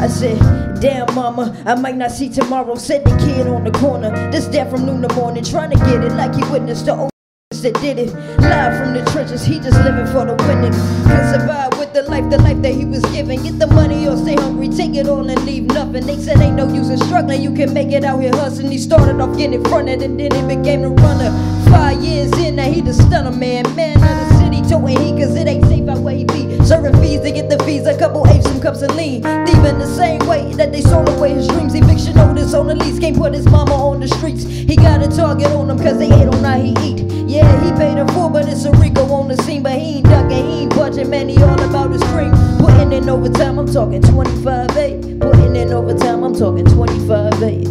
I 0.00 0.08
said, 0.08 0.38
damn 0.80 1.14
mama, 1.14 1.62
I 1.66 1.74
might 1.74 1.96
not 1.96 2.10
see 2.10 2.28
tomorrow. 2.28 2.74
Said 2.74 3.04
the 3.04 3.16
kid 3.18 3.46
on 3.46 3.64
the 3.64 3.70
corner, 3.70 4.10
this 4.30 4.46
dad 4.46 4.70
from 4.70 4.86
noon 4.86 5.02
to 5.02 5.14
morning, 5.14 5.44
trying 5.44 5.70
to 5.70 5.76
get 5.76 6.04
it 6.04 6.12
like 6.12 6.34
he 6.34 6.42
witnessed 6.50 6.86
the 6.86 6.96
old 6.96 7.10
that 7.62 7.74
did 7.80 7.98
it. 7.98 8.14
Live 8.38 8.78
from 8.78 8.94
the 8.94 9.08
trenches, 9.12 9.44
he 9.44 9.58
just 9.58 9.78
living 9.84 10.06
for 10.06 10.26
the 10.26 10.34
winning. 10.46 10.72
Can 11.04 11.40
survive 11.40 11.71
the 11.92 12.02
life, 12.04 12.28
the 12.30 12.38
life 12.38 12.60
that 12.62 12.72
he 12.74 12.84
was 12.84 13.02
given. 13.12 13.42
Get 13.42 13.58
the 13.58 13.66
money 13.66 14.08
or 14.08 14.16
stay 14.16 14.34
hungry, 14.34 14.68
take 14.68 14.94
it 14.94 15.08
all 15.08 15.28
and 15.28 15.44
leave 15.44 15.64
nothing. 15.64 16.06
They 16.06 16.16
said 16.16 16.40
ain't 16.40 16.56
no 16.56 16.66
use 16.72 16.88
in 16.88 16.98
struggling, 16.98 17.42
you 17.42 17.54
can 17.54 17.72
make 17.72 17.92
it 17.92 18.04
out 18.04 18.20
here 18.20 18.32
hustling. 18.32 18.70
He 18.70 18.78
started 18.78 19.20
off 19.20 19.36
getting 19.36 19.62
fronted 19.64 20.02
and 20.02 20.18
then 20.18 20.32
he 20.32 20.56
became 20.56 20.82
the 20.82 20.88
runner. 20.88 21.30
Five 21.70 22.02
years 22.02 22.32
in, 22.38 22.56
now 22.56 22.70
he 22.70 22.80
the 22.80 22.94
stunner 22.94 23.30
man, 23.30 23.64
man 23.74 23.96
of 23.96 24.28
the 24.28 24.38
city, 24.38 24.62
toting 24.68 25.00
heat, 25.00 25.22
cause 25.22 25.34
it 25.36 25.46
ain't 25.46 25.71
safe 25.92 25.98
out 25.98 26.04
where 26.04 26.16
he 26.16 26.24
be. 26.24 26.64
Serving 26.64 27.00
fees 27.00 27.20
to 27.20 27.30
get 27.30 27.48
the 27.48 27.58
fees, 27.64 27.86
a 27.86 27.96
couple 27.96 28.26
apes, 28.28 28.44
some 28.44 28.60
cups 28.60 28.82
of 28.82 28.94
lean. 28.94 29.22
Thieving 29.22 29.78
the 29.78 29.86
same 29.86 30.20
way 30.26 30.52
that 30.54 30.72
they 30.72 30.80
sold 30.80 31.08
away 31.08 31.34
his 31.34 31.46
dreams. 31.48 31.74
Eviction 31.74 32.14
notice 32.16 32.54
on 32.54 32.66
the 32.66 32.74
lease, 32.74 32.98
can't 32.98 33.16
put 33.16 33.34
his 33.34 33.46
mama 33.46 33.74
on 33.74 34.00
the 34.00 34.08
streets. 34.08 34.44
He 34.44 34.76
got 34.76 35.02
a 35.02 35.08
target 35.08 35.48
on 35.48 35.70
him 35.70 35.78
cause 35.78 35.98
they 35.98 36.08
hate 36.08 36.28
on 36.28 36.44
how 36.44 36.60
he 36.60 36.72
eat. 36.80 37.00
Yeah, 37.28 37.48
he 37.64 37.72
paid 37.72 37.98
a 37.98 38.06
fool, 38.12 38.28
but 38.28 38.48
it's 38.48 38.64
a 38.64 38.72
Rico 38.72 39.04
on 39.12 39.28
the 39.28 39.36
scene. 39.42 39.62
But 39.62 39.78
he 39.78 39.98
ain't 39.98 40.06
ducking, 40.06 40.30
he 40.30 40.62
ain't 40.62 40.74
budging, 40.74 41.10
man, 41.10 41.28
he 41.28 41.42
all 41.42 41.60
about 41.60 41.90
his 41.90 42.02
cream. 42.12 42.32
Putting 42.58 42.92
in 42.92 43.08
overtime, 43.08 43.58
I'm 43.58 43.72
talking 43.72 44.02
25 44.02 44.76
8. 44.76 45.20
Putting 45.20 45.56
in 45.56 45.72
overtime, 45.72 46.24
I'm 46.24 46.34
talking 46.34 46.64
25 46.66 47.42
8. 47.42 47.68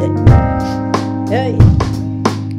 Hey, 1.30 1.58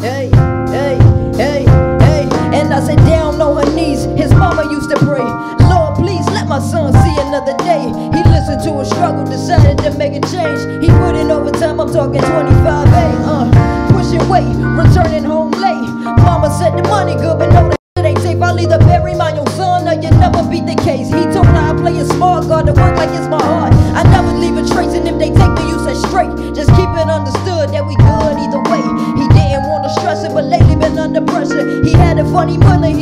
hey, 0.01 0.31
hey, 0.71 0.99
hey, 1.37 1.65
hey. 1.65 2.29
And 2.55 2.73
I 2.73 2.81
said 2.81 2.99
down 2.99 3.22
His 4.17 4.33
mama 4.35 4.71
used 4.71 4.91
to 4.91 4.97
pray, 4.97 5.25
Lord, 5.71 5.95
please 5.97 6.27
let 6.31 6.49
my 6.49 6.59
son 6.59 6.93
see 6.93 7.15
another 7.23 7.57
day. 7.59 7.83
He 8.13 8.21
listened 8.31 8.63
to 8.65 8.81
a 8.81 8.85
struggle, 8.85 9.25
decided 9.25 9.79
to 9.79 9.97
make 9.97 10.13
a 10.13 10.21
change. 10.29 10.61
He 10.83 10.91
put 10.91 11.15
in 11.15 11.31
overtime, 11.31 11.81
I'm 11.81 11.93
talking 11.93 12.21
25 12.21 12.89
A. 12.89 13.07
Uh, 13.25 13.93
pushing 13.93 14.27
weight, 14.29 14.51
returning 14.75 15.25
home 15.25 15.51
late. 15.53 15.89
Mama 16.27 16.51
said 16.59 16.77
the 16.77 16.83
money 16.89 17.15
good, 17.15 17.39
but 17.39 17.51
no, 17.51 17.71
that 17.97 18.05
ain't 18.05 18.19
safe. 18.21 18.41
I'll 18.43 18.59
either 18.59 18.79
bury 18.79 19.15
my 19.15 19.37
own 19.39 19.47
son 19.49 19.87
or 19.89 19.95
you 19.95 20.11
never 20.19 20.43
beat 20.51 20.67
the 20.67 20.77
case. 20.83 21.09
He 21.09 21.23
told 21.33 21.47
her 21.47 21.63
I 21.71 21.75
play 21.77 21.95
it 21.97 22.07
smart, 22.07 22.49
God 22.49 22.67
to 22.67 22.73
work 22.73 22.97
like 22.97 23.11
it's 23.11 23.29
my 23.29 23.43
heart. 23.43 23.73
I 23.95 24.03
never 24.11 24.33
leave 24.33 24.57
a 24.57 24.67
trace, 24.67 24.95
and 24.95 25.07
if 25.07 25.19
they 25.19 25.31
take 25.31 25.53
me, 25.55 25.63
you 25.71 25.79
say 25.87 25.95
straight. 26.09 26.33
Just 26.55 26.71
keep 26.75 26.91
it 26.99 27.09
understood 27.09 27.71
that 27.71 27.85
we 27.87 27.95
good 27.97 28.35
either 28.43 28.63
way. 28.71 28.83
He 29.21 29.29
didn't 29.31 29.69
want 29.71 29.85
to 29.85 29.91
stress 30.01 30.25
it, 30.25 30.33
but 30.35 30.45
lately 30.45 30.77
been 30.77 30.99
under 30.99 31.23
pressure. 31.23 31.83
He 31.85 31.93
had 31.93 32.19
a 32.19 32.25
funny 32.33 32.59
money, 32.59 33.02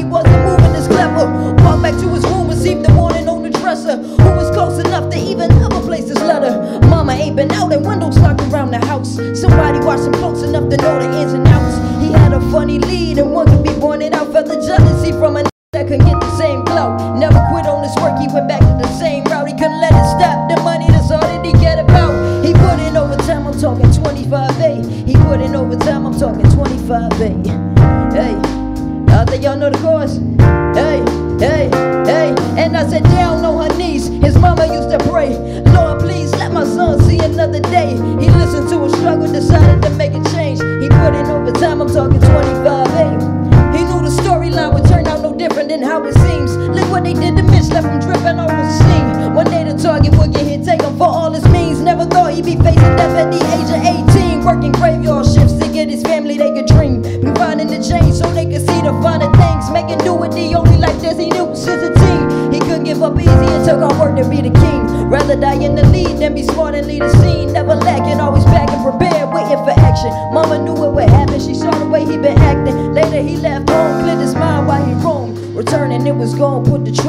from 15.21 15.37
a 15.37 15.43
that 15.73 15.87
couldn't 15.87 16.07
get 16.07 16.19
the 16.19 16.37
same 16.39 16.65
glow. 16.65 16.97
Never 17.15 17.39
quit 17.53 17.67
on 17.67 17.85
his 17.85 17.95
work, 18.03 18.19
he 18.19 18.27
went 18.33 18.49
back 18.49 18.61
to 18.61 18.75
the 18.81 18.89
same 18.99 19.23
route. 19.25 19.47
He 19.47 19.53
couldn't 19.53 19.81
let 19.81 19.93
it 19.93 20.07
stop. 20.17 20.49
The 20.49 20.57
money, 20.63 20.87
that's 20.89 21.11
all 21.11 21.21
that 21.21 21.45
he 21.45 21.53
cared 21.53 21.79
about. 21.79 22.43
He 22.45 22.55
put 22.55 22.81
in 22.81 22.97
overtime, 22.97 23.47
I'm 23.47 23.61
talking 23.61 23.91
25A. 23.93 25.07
He 25.07 25.15
put 25.29 25.41
in 25.41 25.55
overtime, 25.55 26.07
I'm 26.07 26.19
talking 26.19 26.47
25A. 26.47 27.70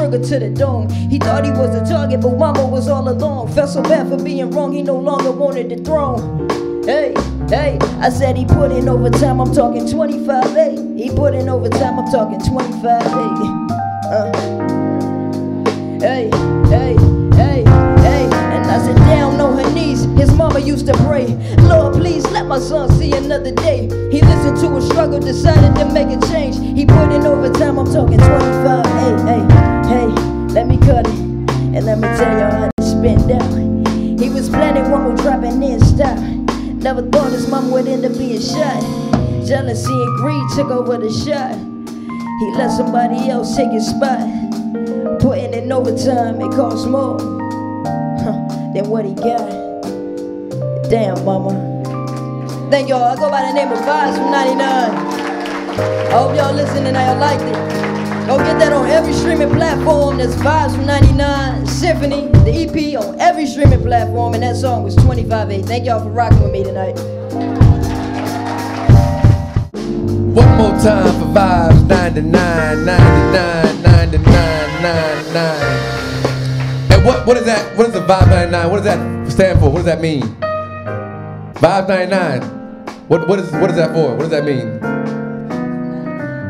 Trigger 0.02 0.24
to 0.24 0.38
the 0.38 0.50
dome. 0.50 0.88
He 0.88 1.18
thought 1.18 1.44
he 1.44 1.50
was 1.52 1.74
a 1.74 1.84
target, 1.88 2.20
but 2.20 2.36
mama 2.36 2.66
was 2.66 2.88
all 2.88 3.08
alone. 3.08 3.52
Felt 3.52 3.70
so 3.70 3.82
bad 3.82 4.08
for 4.08 4.22
being 4.22 4.50
wrong, 4.50 4.72
he 4.72 4.82
no 4.82 4.98
longer 4.98 5.30
wanted 5.30 5.70
the 5.70 5.76
throne. 5.84 6.48
Hey, 6.84 7.14
hey, 7.48 7.78
I 8.00 8.08
said 8.08 8.36
he 8.36 8.44
put 8.44 8.72
in 8.72 8.88
overtime, 8.88 9.40
I'm 9.40 9.54
talking 9.54 9.88
25 9.88 10.56
A. 10.56 10.70
He 10.96 11.10
put 11.10 11.34
in 11.34 11.48
overtime, 11.48 12.00
I'm 12.00 12.10
talking 12.10 12.40
25 12.40 12.84
A. 12.84 13.26
Uh. 14.10 14.32
Hey, 16.00 16.30
hey, 16.66 16.96
hey, 17.36 17.62
hey. 18.02 18.24
And 18.26 18.66
I 18.66 18.78
sit 18.84 18.96
down 18.96 19.40
on 19.40 19.56
her 19.56 19.70
knees, 19.72 20.02
his 20.18 20.32
mama 20.34 20.58
used 20.58 20.86
to 20.86 20.94
pray, 21.06 21.26
Lord, 21.68 21.94
please 21.94 22.24
let 22.32 22.46
my 22.46 22.58
son 22.58 22.90
see 22.98 23.12
another 23.12 23.52
day. 23.52 23.82
He 24.10 24.20
listened 24.20 24.56
to 24.58 24.76
a 24.76 24.82
struggle, 24.82 25.20
decided 25.20 25.76
to 25.76 25.84
make 25.92 26.08
a 26.08 26.20
change. 26.26 26.56
He 26.76 26.86
put 26.86 27.12
in 27.12 27.24
overtime, 27.24 27.78
I'm 27.78 27.86
talking 27.86 28.18
25 28.18 28.86
Hey, 28.86 29.46
hey, 29.46 29.71
hey, 29.92 30.06
let 30.54 30.66
me 30.66 30.78
cut 30.78 31.06
it. 31.06 31.14
And 31.74 31.84
let 31.84 31.98
me 31.98 32.08
tell 32.18 32.32
y'all 32.38 32.50
how 32.50 32.70
this 32.76 32.92
spent 32.92 33.28
down. 33.28 33.84
He 34.18 34.28
was 34.28 34.48
planning 34.48 34.90
one 34.90 35.02
more 35.02 35.16
dropping 35.16 35.62
in 35.62 35.80
style. 35.84 36.20
Never 36.82 37.02
thought 37.10 37.32
his 37.32 37.48
mom 37.48 37.70
would 37.70 37.86
end 37.86 38.04
up 38.04 38.12
being 38.16 38.40
shot. 38.40 38.82
Jealousy 39.46 39.92
and 39.92 40.16
greed 40.18 40.44
took 40.54 40.70
over 40.70 40.98
the 40.98 41.10
shot. 41.10 41.54
He 42.40 42.54
let 42.56 42.70
somebody 42.70 43.30
else 43.30 43.56
take 43.56 43.70
his 43.70 43.86
spot. 43.86 44.20
Putting 45.20 45.54
in 45.54 45.70
overtime, 45.70 46.40
it 46.40 46.50
costs 46.52 46.86
more 46.86 47.18
huh, 48.22 48.72
than 48.74 48.88
what 48.88 49.04
he 49.04 49.14
got. 49.14 49.48
Damn, 50.90 51.24
mama. 51.24 51.72
Thank 52.70 52.88
y'all. 52.88 53.04
I 53.04 53.16
go 53.16 53.30
by 53.30 53.42
the 53.42 53.52
name 53.52 53.70
of 53.70 53.78
Vibes 53.78 54.16
from 54.16 54.30
99. 54.30 54.62
I 54.62 56.10
hope 56.12 56.36
y'all 56.36 56.54
listening 56.54 56.94
and 56.94 56.96
y'all 56.96 57.18
liked 57.18 57.42
it. 57.42 57.71
Go 58.26 58.38
get 58.38 58.58
that 58.60 58.72
on 58.72 58.88
every 58.88 59.12
streaming 59.12 59.50
platform. 59.50 60.18
That's 60.18 60.36
Vibes 60.36 60.76
from 60.76 60.86
99, 60.86 61.66
Symphony, 61.66 62.28
the 62.44 62.52
EP 62.52 62.96
on 62.96 63.18
every 63.20 63.46
streaming 63.46 63.82
platform. 63.82 64.34
And 64.34 64.44
that 64.44 64.54
song 64.54 64.84
was 64.84 64.94
25-8. 64.96 65.66
Thank 65.66 65.86
y'all 65.86 66.00
for 66.00 66.08
rocking 66.08 66.40
with 66.40 66.52
me 66.52 66.62
tonight. 66.62 66.92
One 70.32 70.56
more 70.56 70.70
time 70.78 71.12
for 71.18 71.26
vibes 71.34 71.84
99, 71.88 72.84
99, 72.84 73.82
99, 73.82 73.82
99. 73.82 75.42
And 76.92 77.04
what, 77.04 77.26
what 77.26 77.36
is 77.36 77.44
that? 77.44 77.76
What 77.76 77.88
is 77.88 77.92
the 77.92 78.00
vibe 78.00 78.28
99? 78.28 78.70
What 78.70 78.76
does 78.76 78.84
that 78.84 79.32
stand 79.32 79.58
for? 79.58 79.68
What 79.68 79.78
does 79.78 79.86
that 79.86 80.00
mean? 80.00 80.22
Vibe 81.54 81.88
99. 81.88 82.42
What, 83.08 83.26
what, 83.26 83.40
is, 83.40 83.50
what 83.50 83.68
is 83.68 83.74
that 83.76 83.92
for? 83.92 84.10
What 84.14 84.20
does 84.20 84.30
that 84.30 84.44
mean? 84.44 84.78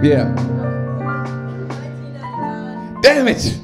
Yeah. 0.05 0.52
Damn 3.03 3.27
it! 3.27 3.59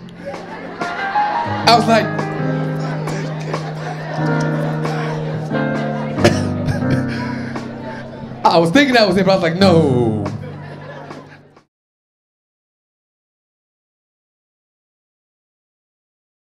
I 0.81 1.77
was 1.77 1.87
like, 1.87 2.05
I 8.44 8.59
was 8.59 8.72
thinking 8.72 8.94
that 8.94 9.07
was 9.07 9.16
it, 9.16 9.24
but 9.24 9.33
I 9.33 9.37
was 9.37 9.42
like, 9.42 9.57
no. 9.57 10.24